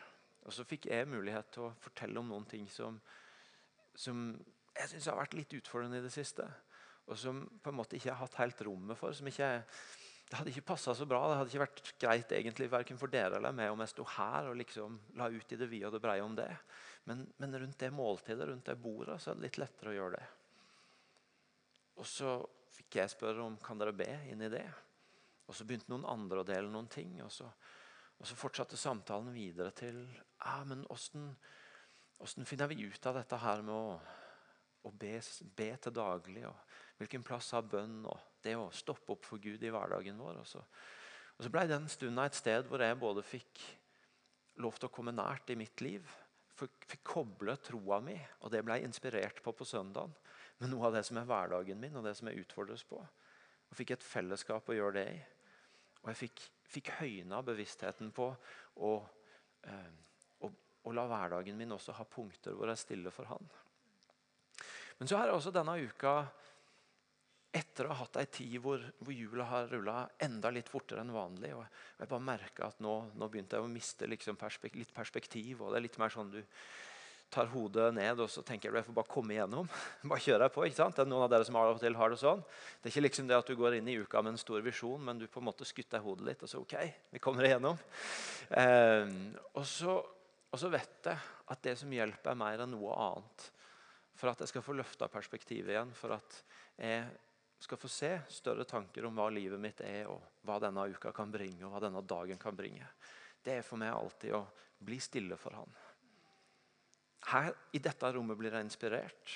Og 0.46 0.52
Så 0.52 0.64
fikk 0.64 0.88
jeg 0.90 1.08
mulighet 1.10 1.52
til 1.52 1.68
å 1.68 1.74
fortelle 1.82 2.20
om 2.20 2.30
noen 2.30 2.46
ting 2.48 2.68
som, 2.70 3.00
som 3.94 4.30
jeg 4.76 4.92
syns 4.92 5.10
har 5.10 5.18
vært 5.18 5.36
litt 5.36 5.54
utfordrende 5.58 6.00
i 6.00 6.06
det 6.06 6.14
siste. 6.14 6.46
Og 7.10 7.18
som 7.18 7.42
på 7.62 7.72
en 7.72 7.78
måte 7.80 7.98
ikke 7.98 8.12
har 8.12 8.22
hatt 8.22 8.38
helt 8.38 8.62
rommet 8.66 8.98
for. 8.98 9.12
som 9.12 9.26
ikke 9.26 9.44
er 9.44 9.62
det 10.30 10.38
hadde 10.38 10.52
ikke 10.52 10.68
passa 10.70 10.94
så 10.94 11.06
bra. 11.10 11.24
Det 11.26 11.38
hadde 11.40 11.50
ikke 11.50 11.64
vært 11.64 11.88
greit 11.98 12.32
egentlig, 12.36 12.68
verken 12.70 12.98
for 13.00 13.10
dere 13.10 13.40
eller 13.40 13.54
meg 13.56 13.72
om 13.72 13.80
jeg 13.82 13.90
sto 13.90 14.04
her 14.12 14.46
og 14.46 14.60
liksom 14.60 15.00
la 15.18 15.26
ut 15.26 15.54
i 15.54 15.58
det 15.58 15.66
vide 15.66 15.88
og 15.88 15.96
det 15.96 16.02
breie 16.04 16.22
om 16.22 16.36
det. 16.38 16.52
Men, 17.10 17.24
men, 17.42 17.56
rundt 17.58 17.80
det 17.82 17.90
måltidet, 17.90 18.46
rundt 18.46 18.70
det 18.70 18.76
bordet, 18.78 19.16
så 19.18 19.32
er 19.32 19.40
det 19.40 19.48
litt 19.48 19.58
lettere 19.58 19.90
å 19.90 19.96
gjøre 19.96 20.20
det. 20.20 20.28
Og 21.98 22.06
så 22.06 22.36
fikk 22.76 23.00
jeg 23.00 23.10
spørre 23.10 23.42
om 23.42 23.58
kan 23.64 23.82
dere 23.82 23.96
be 23.96 24.08
inn 24.30 24.46
i 24.46 24.52
det. 24.52 24.68
Og 25.50 25.58
så 25.58 25.66
begynte 25.66 25.90
noen 25.90 26.06
andre 26.06 26.44
å 26.44 26.46
dele 26.46 26.70
noen 26.70 26.86
ting. 26.94 27.18
Og 27.26 27.34
så, 27.34 27.50
og 28.14 28.30
så 28.30 28.38
fortsatte 28.38 28.78
samtalen 28.78 29.34
videre 29.34 29.74
til 29.74 30.04
ja, 30.14 30.60
men 30.62 30.86
hvordan 30.86 32.46
finner 32.46 32.70
vi 32.70 32.86
ut 32.86 33.10
av 33.10 33.18
dette 33.18 33.42
her 33.42 33.66
med 33.66 33.74
å, 33.74 33.98
å 34.86 34.94
be, 34.94 35.16
be, 35.58 35.72
til 35.82 35.98
daglig? 35.98 36.46
og 36.46 37.00
Hvilken 37.02 37.26
plass 37.26 37.50
har 37.58 37.66
bønn 37.66 38.04
og 38.06 38.29
det 38.44 38.56
å 38.58 38.70
stoppe 38.74 39.14
opp 39.14 39.26
for 39.28 39.42
Gud 39.42 39.62
i 39.62 39.72
hverdagen 39.72 40.18
vår. 40.20 40.40
Og 40.42 40.48
så, 40.48 40.62
og 41.36 41.44
så 41.44 41.52
ble 41.52 41.66
den 41.70 41.88
stunda 41.92 42.26
et 42.28 42.38
sted 42.38 42.66
hvor 42.68 42.82
jeg 42.84 42.98
både 43.00 43.24
fikk 43.26 43.62
lov 44.60 44.76
til 44.78 44.90
å 44.90 44.92
komme 44.92 45.14
nært 45.14 45.52
i 45.52 45.58
mitt 45.58 45.80
liv, 45.84 46.04
fikk, 46.60 46.98
koble 47.06 47.56
troa 47.64 48.00
mi, 48.04 48.16
og 48.44 48.52
det 48.52 48.62
ble 48.66 48.76
jeg 48.78 48.90
inspirert 48.90 49.40
på 49.44 49.54
på 49.56 49.66
søndagen, 49.68 50.12
med 50.60 50.72
noe 50.72 50.90
av 50.90 50.98
det 50.98 51.04
som 51.08 51.16
er 51.16 51.28
hverdagen 51.28 51.80
min, 51.80 51.96
og 51.96 52.04
det 52.04 52.12
som 52.18 52.28
jeg 52.28 52.42
utfordres 52.42 52.84
på. 52.84 52.98
Og 53.70 53.78
fikk 53.78 53.94
et 53.94 54.04
fellesskap 54.04 54.68
å 54.68 54.76
gjøre 54.76 54.96
det 54.98 55.06
i. 55.14 55.20
Og 56.02 56.10
jeg 56.10 56.18
fikk, 56.26 56.42
fikk 56.68 56.92
høyna 56.98 57.40
bevisstheten 57.44 58.10
på 58.12 58.28
å, 58.28 58.92
eh, 59.68 59.88
å, 60.44 60.50
å 60.84 60.94
la 60.96 61.06
hverdagen 61.08 61.56
min 61.56 61.72
også 61.76 61.96
ha 61.96 62.04
punkter 62.04 62.56
hvor 62.56 62.68
jeg 62.72 62.82
stiller 62.82 63.14
for 63.14 63.30
Han. 63.32 63.48
Men 65.00 65.08
så 65.08 65.16
er 65.16 65.28
det 65.28 65.36
også 65.38 65.52
denne 65.54 65.78
uka 65.80 66.14
etter 67.50 67.88
å 67.88 67.94
ha 67.94 68.04
hatt 68.04 68.20
ei 68.20 68.28
tid 68.30 68.60
hvor, 68.62 68.82
hvor 69.00 69.14
jula 69.14 69.46
har 69.50 69.70
rulla 69.72 70.04
enda 70.22 70.52
litt 70.54 70.68
fortere 70.70 71.02
enn 71.02 71.14
vanlig. 71.14 71.50
og 71.56 71.64
Jeg 71.98 72.10
bare 72.12 72.22
merka 72.22 72.68
at 72.68 72.78
nå, 72.84 72.94
nå, 73.18 73.28
begynte 73.30 73.58
jeg 73.58 73.66
å 73.66 73.72
miste 73.72 74.06
liksom 74.06 74.38
perspek 74.38 74.78
litt 74.78 74.92
perspektiv. 74.94 75.62
og 75.62 75.72
Det 75.72 75.80
er 75.80 75.86
litt 75.88 75.98
mer 75.98 76.14
sånn 76.14 76.30
du 76.30 76.40
tar 77.30 77.46
hodet 77.52 77.92
ned 77.94 78.18
og 78.18 78.26
så 78.30 78.42
tenker 78.42 78.72
du 78.72 78.78
jeg 78.80 78.86
får 78.88 78.96
bare 78.96 79.10
komme 79.10 79.34
igjennom. 79.34 79.68
bare 80.12 80.22
kjøre 80.22 80.44
deg 80.44 80.54
på, 80.54 80.64
ikke 80.66 80.78
sant? 80.78 80.96
Det 80.98 81.04
er 81.04 81.10
noen 81.10 81.26
av 81.26 81.32
dere 81.32 81.46
som 81.46 81.58
av 81.58 81.74
og 81.74 81.82
til 81.82 81.98
har 81.98 82.14
det 82.14 82.18
sånn. 82.22 82.42
Det 82.78 82.88
er 82.88 82.94
ikke 82.94 83.06
liksom 83.06 83.30
det 83.30 83.38
at 83.38 83.50
du 83.50 83.58
går 83.58 83.78
inn 83.78 83.90
i 83.90 83.98
uka 84.02 84.22
med 84.22 84.34
en 84.34 84.42
stor 84.42 84.62
visjon, 84.66 85.02
men 85.06 85.18
du 85.18 85.26
på 85.30 85.42
en 85.42 85.48
måte 85.50 85.66
skutter 85.68 86.02
hodet 86.04 86.26
litt. 86.26 86.44
og 86.46 86.50
så 86.50 86.62
ok, 86.62 86.76
vi 87.14 87.22
kommer 87.22 87.46
igjennom. 87.48 87.78
Eh, 88.50 89.14
og, 89.54 89.64
så, 89.66 89.96
og 90.50 90.62
så 90.62 90.70
vet 90.70 91.10
jeg 91.10 91.32
at 91.50 91.66
det 91.66 91.74
som 91.82 91.90
hjelper, 91.94 92.30
er 92.30 92.38
mer 92.38 92.62
enn 92.62 92.74
noe 92.76 92.94
annet. 93.08 93.50
For 94.20 94.30
at 94.30 94.42
jeg 94.42 94.52
skal 94.52 94.66
få 94.66 94.76
løfta 94.78 95.10
perspektivet 95.10 95.74
igjen. 95.74 95.94
for 95.96 96.18
at 96.18 96.42
jeg 96.78 97.02
skal 97.60 97.78
få 97.78 97.88
se 97.92 98.10
større 98.32 98.64
tanker 98.64 99.04
om 99.04 99.18
hva 99.18 99.28
livet 99.32 99.60
mitt 99.60 99.82
er, 99.84 100.08
og 100.08 100.40
hva 100.48 100.56
denne 100.62 100.86
uka 100.88 101.12
kan 101.12 101.32
bringe, 101.32 101.60
og 101.66 101.74
hva 101.74 101.82
denne 101.84 102.00
dagen 102.08 102.40
kan 102.40 102.56
bringe. 102.56 102.86
Det 103.44 103.58
er 103.58 103.66
for 103.66 103.80
meg 103.80 103.92
alltid 103.92 104.34
å 104.36 104.44
bli 104.80 104.96
stille 105.00 105.36
for 105.36 105.56
Han. 105.58 105.76
Her 107.30 107.52
i 107.76 107.82
dette 107.84 108.12
rommet 108.16 108.38
blir 108.40 108.54
jeg 108.56 108.64
inspirert 108.64 109.34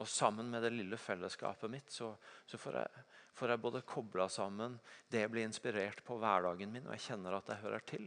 Og 0.00 0.08
sammen 0.08 0.48
med 0.48 0.62
det 0.64 0.70
lille 0.72 0.96
fellesskapet 1.00 1.70
mitt 1.72 1.92
så, 1.92 2.10
så 2.48 2.58
får, 2.60 2.74
jeg, 2.82 3.04
får, 3.36 3.52
jeg, 3.52 3.60
både 3.64 3.80
kobla 3.88 4.26
sammen 4.28 4.74
det 5.12 5.22
jeg 5.22 5.30
blir 5.32 5.46
inspirert 5.48 6.02
på 6.04 6.18
hverdagen 6.20 6.72
min, 6.72 6.84
og 6.84 6.92
jeg 6.92 7.04
kjenner 7.06 7.36
at 7.38 7.48
jeg 7.48 7.62
hører 7.62 7.84
til. 7.88 8.04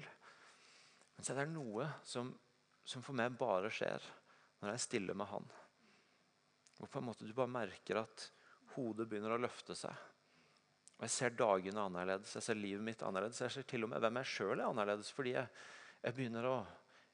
Men 1.15 1.25
så 1.25 1.33
er 1.33 1.39
det 1.41 1.55
noe 1.55 1.87
som, 2.05 2.29
som 2.85 3.05
for 3.05 3.17
meg 3.17 3.37
bare 3.41 3.71
skjer 3.73 4.05
når 4.59 4.69
jeg 4.69 4.77
er 4.77 4.85
stille 4.85 5.15
med 5.17 5.31
Han. 5.31 5.49
Og 6.79 6.91
på 6.91 7.01
en 7.01 7.09
måte 7.09 7.25
du 7.25 7.33
bare 7.33 7.57
merker 7.57 8.03
at 8.03 8.29
hodet 8.75 9.07
begynner 9.09 9.35
å 9.35 9.41
løfte 9.41 9.75
seg. 9.77 10.05
Og 10.99 11.05
Jeg 11.07 11.13
ser 11.15 11.35
dagene 11.39 11.85
annerledes, 11.87 12.33
jeg 12.35 12.43
ser 12.43 12.59
livet 12.59 12.83
mitt 12.83 13.03
annerledes. 13.07 13.39
Jeg 13.45 13.53
ser 13.55 13.67
til 13.71 13.85
og 13.87 13.93
med 13.93 14.03
hvem 14.03 14.19
jeg 14.19 14.31
sjøl 14.33 14.57
er 14.57 14.65
annerledes. 14.67 15.11
Fordi 15.15 15.31
jeg, 15.31 15.47
jeg, 16.03 16.15
begynner 16.17 16.47
å, 16.49 16.55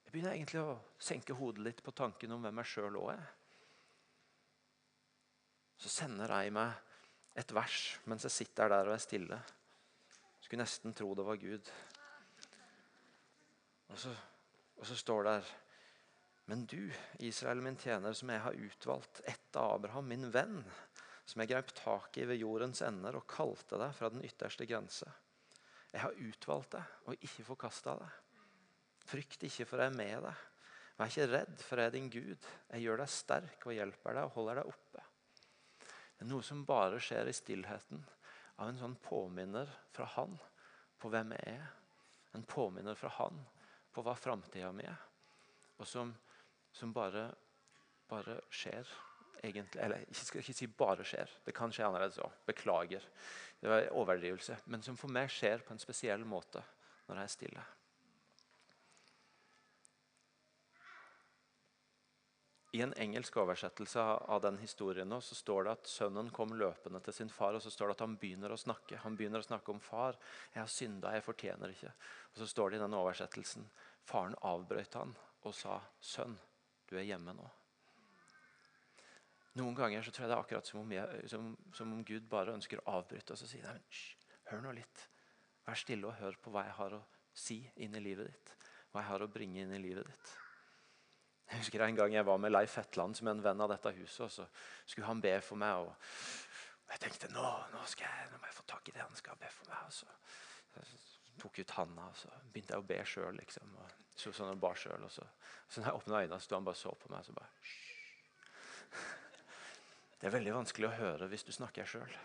jeg, 0.02 0.14
begynner 0.14 0.34
egentlig 0.34 0.64
å 0.64 0.78
senke 0.98 1.38
hodet 1.38 1.68
litt 1.68 1.84
på 1.86 1.94
tanken 1.94 2.34
om 2.34 2.42
hvem 2.48 2.64
jeg 2.64 2.72
sjøl 2.72 2.98
òg 3.04 3.12
er. 3.14 3.28
Så 5.78 5.92
sender 5.94 6.34
jeg 6.34 6.56
meg 6.56 6.82
et 7.38 7.52
vers 7.54 7.82
mens 8.10 8.26
jeg 8.26 8.34
sitter 8.34 8.72
der 8.74 8.90
og 8.90 8.96
er 8.96 9.04
stille. 9.04 9.38
Skulle 10.42 10.64
nesten 10.64 10.96
tro 10.98 11.12
det 11.18 11.28
var 11.28 11.38
Gud. 11.42 11.70
Og 13.94 14.02
så, 14.02 14.12
og 14.80 14.90
så 14.90 14.98
står 14.98 15.24
det 15.24 15.36
der 15.36 15.54
Men 16.46 16.66
du, 16.70 16.92
Israel, 17.26 17.62
min 17.62 17.78
tjener, 17.78 18.14
som 18.14 18.30
jeg 18.30 18.42
har 18.42 18.54
utvalgt, 18.54 19.22
ett 19.26 19.56
av 19.58 19.80
Abraham, 19.80 20.06
min 20.10 20.28
venn, 20.30 20.60
som 21.26 21.42
jeg 21.42 21.52
greip 21.52 21.72
tak 21.78 22.18
i 22.22 22.26
ved 22.30 22.40
jordens 22.40 22.84
ender 22.86 23.18
og 23.18 23.28
kalte 23.30 23.80
deg 23.82 23.94
fra 23.98 24.12
den 24.14 24.26
ytterste 24.26 24.68
grense. 24.70 25.10
Jeg 25.92 26.04
har 26.04 26.20
utvalgt 26.22 26.76
deg 26.76 27.10
og 27.10 27.26
ikke 27.26 27.48
forkasta 27.48 27.96
deg. 28.02 28.22
Frykt 29.06 29.46
ikke, 29.48 29.68
for 29.70 29.82
jeg 29.82 29.92
er 29.92 29.98
med 29.98 30.26
deg. 30.26 30.44
Vær 30.96 31.12
ikke 31.12 31.28
redd, 31.32 31.56
for 31.62 31.82
jeg 31.82 31.90
er 31.90 31.96
din 31.96 32.12
Gud. 32.12 32.50
Jeg 32.72 32.86
gjør 32.86 33.02
deg 33.02 33.12
sterk 33.12 33.66
og 33.68 33.76
hjelper 33.76 34.18
deg 34.18 34.28
og 34.28 34.38
holder 34.38 34.62
deg 34.62 34.70
oppe. 34.72 35.06
Det 36.16 36.24
er 36.24 36.30
noe 36.30 36.46
som 36.48 36.64
bare 36.68 37.02
skjer 37.04 37.28
i 37.28 37.36
stillheten 37.36 38.04
av 38.56 38.70
en 38.70 38.80
sånn 38.80 38.96
påminner 39.04 39.72
fra 39.96 40.08
Han 40.16 40.38
på 41.02 41.12
hvem 41.12 41.34
jeg 41.36 41.58
er. 41.58 41.66
En 42.38 42.46
påminner 42.48 42.96
fra 43.00 43.12
Han 43.18 43.42
på 43.96 44.04
hva 44.06 44.16
framtida 44.20 44.72
mi 44.76 44.88
er. 44.88 45.02
Og 45.80 45.88
som, 45.88 46.14
som 46.72 46.94
bare, 46.96 47.28
bare 48.08 48.40
skjer 48.54 48.88
egentlig, 49.46 49.82
eller 49.82 50.04
jeg 50.04 50.28
skal 50.28 50.44
ikke 50.44 50.58
si 50.58 50.68
bare 50.68 51.08
skjer, 51.08 51.32
det 51.46 51.56
kan 51.56 51.74
skje 51.74 51.88
annerledes 51.88 52.20
òg. 52.24 52.36
Beklager. 52.48 53.08
Det 53.62 53.72
var 53.72 53.88
overdrivelse. 53.98 54.60
Men 54.66 54.84
som 54.86 54.98
for 55.00 55.14
meg 55.14 55.32
skjer 55.34 55.64
på 55.66 55.76
en 55.76 55.82
spesiell 55.82 56.26
måte 56.28 56.64
når 57.08 57.22
jeg 57.22 57.30
er 57.30 57.34
stille. 57.34 57.66
I 62.76 62.82
en 62.84 62.94
engelsk 63.00 63.38
oversettelse 63.40 64.02
av 64.04 64.42
den 64.44 64.58
historien 64.60 65.08
nå, 65.08 65.22
så 65.24 65.36
står 65.38 65.64
det 65.64 65.74
at 65.78 65.88
sønnen 65.88 66.28
kom 66.36 66.52
løpende 66.60 67.00
til 67.06 67.16
sin 67.16 67.30
far, 67.32 67.56
og 67.56 67.64
så 67.64 67.72
står 67.72 67.88
det 67.88 67.96
at 67.96 68.04
han 68.04 68.18
begynner 68.20 68.52
å 68.52 68.60
snakke. 68.60 69.00
Han 69.06 69.16
begynner 69.16 69.40
å 69.40 69.48
snakke 69.48 69.72
om 69.72 69.80
far. 69.80 70.18
'Jeg 70.52 70.60
har 70.60 70.74
synda, 70.74 71.14
jeg 71.16 71.24
fortjener 71.24 71.72
ikke.' 71.72 71.94
Og 72.34 72.42
så 72.42 72.48
står 72.52 72.70
det 72.70 72.82
i 72.82 72.84
den 72.84 72.98
oversettelsen 73.00 73.70
faren 74.04 74.36
avbrøt 74.42 75.00
han 75.00 75.16
og 75.44 75.54
sa, 75.56 75.80
'Sønn, 76.02 76.36
du 76.90 76.98
er 76.98 77.08
hjemme 77.08 77.32
nå.' 77.32 77.65
Noen 79.56 79.76
ganger 79.78 80.04
så 80.04 80.12
tror 80.12 80.26
jeg 80.26 80.32
det 80.32 80.36
er 80.36 80.44
akkurat 80.44 80.70
som 80.70 80.82
om, 80.82 80.90
jeg, 80.92 81.28
som, 81.32 81.52
som 81.74 81.92
om 81.96 82.02
Gud 82.08 82.26
bare 82.32 82.56
ønsker 82.58 82.82
å 82.82 82.98
avbryte 82.98 83.36
oss 83.36 83.46
og 83.46 83.52
si 83.52 83.62
nei, 83.64 83.78
hør 84.50 84.66
nå 84.66 84.74
litt. 84.76 85.06
Vær 85.66 85.80
stille 85.80 86.10
og 86.10 86.18
hør 86.20 86.36
på 86.44 86.52
hva 86.54 86.66
jeg 86.68 86.76
har 86.80 86.98
å 86.98 87.04
si 87.36 87.60
inn 87.84 87.96
i 87.96 88.04
livet 88.04 88.28
ditt. 88.30 88.52
Hva 88.92 89.04
jeg 89.04 89.12
har 89.14 89.24
å 89.24 89.30
bringe 89.32 89.64
inn 89.64 89.72
i 89.76 89.80
livet 89.82 90.08
ditt. 90.12 90.34
Jeg 91.46 91.62
husker 91.62 91.86
En 91.86 91.96
gang 91.96 92.14
jeg 92.14 92.26
var 92.26 92.40
med 92.42 92.52
Leif 92.52 92.76
Hetland 92.80 93.18
som 93.18 93.30
er 93.30 93.36
en 93.38 93.44
venn 93.46 93.62
av 93.62 93.72
dette 93.72 93.94
huset. 93.96 94.22
og 94.26 94.32
Så 94.32 94.48
skulle 94.86 95.08
han 95.08 95.22
be 95.22 95.34
for 95.42 95.62
meg. 95.62 95.88
og, 95.88 95.96
jeg 96.92 97.02
tenkte 97.02 97.32
nå, 97.34 97.48
nå, 97.72 97.84
skal 97.90 98.08
jeg, 98.10 98.32
nå, 98.32 98.40
må 98.42 98.50
jeg 98.50 98.58
få 98.60 98.66
tak 98.68 98.90
i 98.90 98.96
det 98.96 99.04
han 99.04 99.16
skal 99.16 99.38
be 99.40 99.50
for 99.54 99.72
meg. 99.72 99.88
Og 99.88 99.94
så, 99.94 100.08
tok 101.40 101.60
ut 101.60 101.76
handa 101.76 102.08
og 102.08 102.16
så 102.16 102.32
begynte 102.52 102.74
jeg 102.74 102.84
å 102.84 102.88
be 102.88 103.00
sjøl. 103.08 103.38
Liksom, 103.40 103.76
så 104.16 104.32
sånn 104.36 104.54
og 104.54 104.62
bar 104.64 104.80
og 104.96 105.12
så, 105.12 105.28
så 105.68 105.82
når 105.82 105.90
jeg 105.90 106.00
åpna 106.02 106.22
øynene, 106.24 106.40
sto 106.44 106.56
han 106.56 106.68
bare 106.68 106.80
så 106.80 106.94
på 106.96 107.12
meg. 107.12 107.20
og 107.20 107.26
så 107.26 107.34
bare, 107.36 107.50
det 110.20 110.30
er 110.30 110.36
veldig 110.38 110.56
vanskelig 110.56 110.90
å 110.90 110.98
høre 111.00 111.28
hvis 111.32 111.46
du 111.48 111.52
snakker 111.56 111.88
sjøl. 111.90 112.16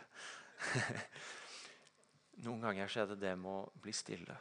Noen 2.44 2.62
ganger 2.64 2.96
er 3.02 3.10
det 3.10 3.20
det 3.20 3.34
med 3.36 3.50
å 3.50 3.82
bli 3.82 3.92
stille. 3.96 4.36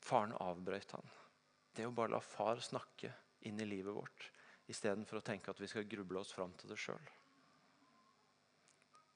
Faren 0.00 0.34
avbrøt 0.40 0.96
han. 0.96 1.14
Det 1.76 1.86
å 1.86 1.94
bare 1.94 2.16
la 2.16 2.20
far 2.24 2.60
snakke 2.64 3.12
inn 3.48 3.60
i 3.60 3.68
livet 3.68 3.94
vårt 3.94 4.30
istedenfor 4.70 5.18
å 5.18 5.24
tenke 5.26 5.50
at 5.50 5.60
vi 5.60 5.68
skal 5.70 5.88
gruble 5.88 6.20
oss 6.20 6.32
fram 6.34 6.52
til 6.58 6.70
det 6.70 6.78
sjøl. 6.78 7.08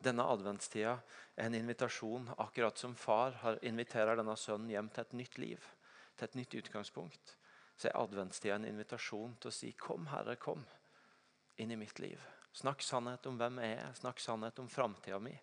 Denne 0.05 0.27
adventstida 0.29 0.99
er 1.37 1.47
en 1.47 1.57
invitasjon, 1.57 2.29
akkurat 2.43 2.79
som 2.79 2.97
far 2.99 3.39
har 3.41 3.61
inviterer 3.65 4.19
denne 4.19 4.37
sønnen 4.37 4.73
hjem 4.73 4.91
til 4.93 5.05
et 5.05 5.17
nytt 5.21 5.39
liv. 5.41 5.69
Til 6.19 6.29
et 6.29 6.37
nytt 6.39 6.57
utgangspunkt. 6.61 7.37
Så 7.77 7.89
er 7.89 7.99
adventstida 7.99 8.59
en 8.59 8.69
invitasjon 8.69 9.37
til 9.41 9.51
å 9.51 9.55
si 9.55 9.73
'Kom, 9.73 10.07
Herre, 10.07 10.37
kom 10.37 10.67
inn 11.57 11.71
i 11.71 11.77
mitt 11.77 11.99
liv'. 11.99 12.34
Snakk 12.55 12.85
sannhet 12.87 13.27
om 13.27 13.39
hvem 13.39 13.59
jeg 13.65 13.79
er. 13.81 13.95
Snakk 13.99 14.21
sannhet 14.23 14.59
om 14.63 14.69
framtida 14.71 15.19
mi. 15.19 15.35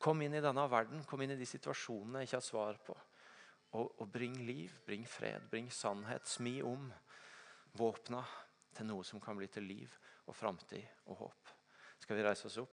Kom 0.00 0.22
inn 0.24 0.34
i 0.34 0.40
denne 0.42 0.64
verden, 0.70 1.04
kom 1.04 1.20
inn 1.20 1.34
i 1.34 1.40
de 1.40 1.48
situasjonene 1.48 2.22
jeg 2.22 2.30
ikke 2.30 2.40
har 2.40 2.46
svar 2.46 2.80
på. 2.86 2.96
Og, 3.74 3.90
og 4.00 4.08
bring 4.08 4.38
liv, 4.46 4.72
bring 4.86 5.04
fred, 5.08 5.44
bring 5.50 5.68
sannhet. 5.72 6.24
Smi 6.30 6.62
om 6.64 6.88
våpna 7.76 8.22
til 8.74 8.88
noe 8.88 9.04
som 9.04 9.20
kan 9.20 9.36
bli 9.36 9.50
til 9.52 9.66
liv 9.68 9.92
og 10.24 10.36
framtid 10.36 11.04
og 11.10 11.20
håp. 11.26 11.52
Skal 12.00 12.16
vi 12.16 12.24
reise 12.24 12.48
oss 12.48 12.58
opp? 12.62 12.72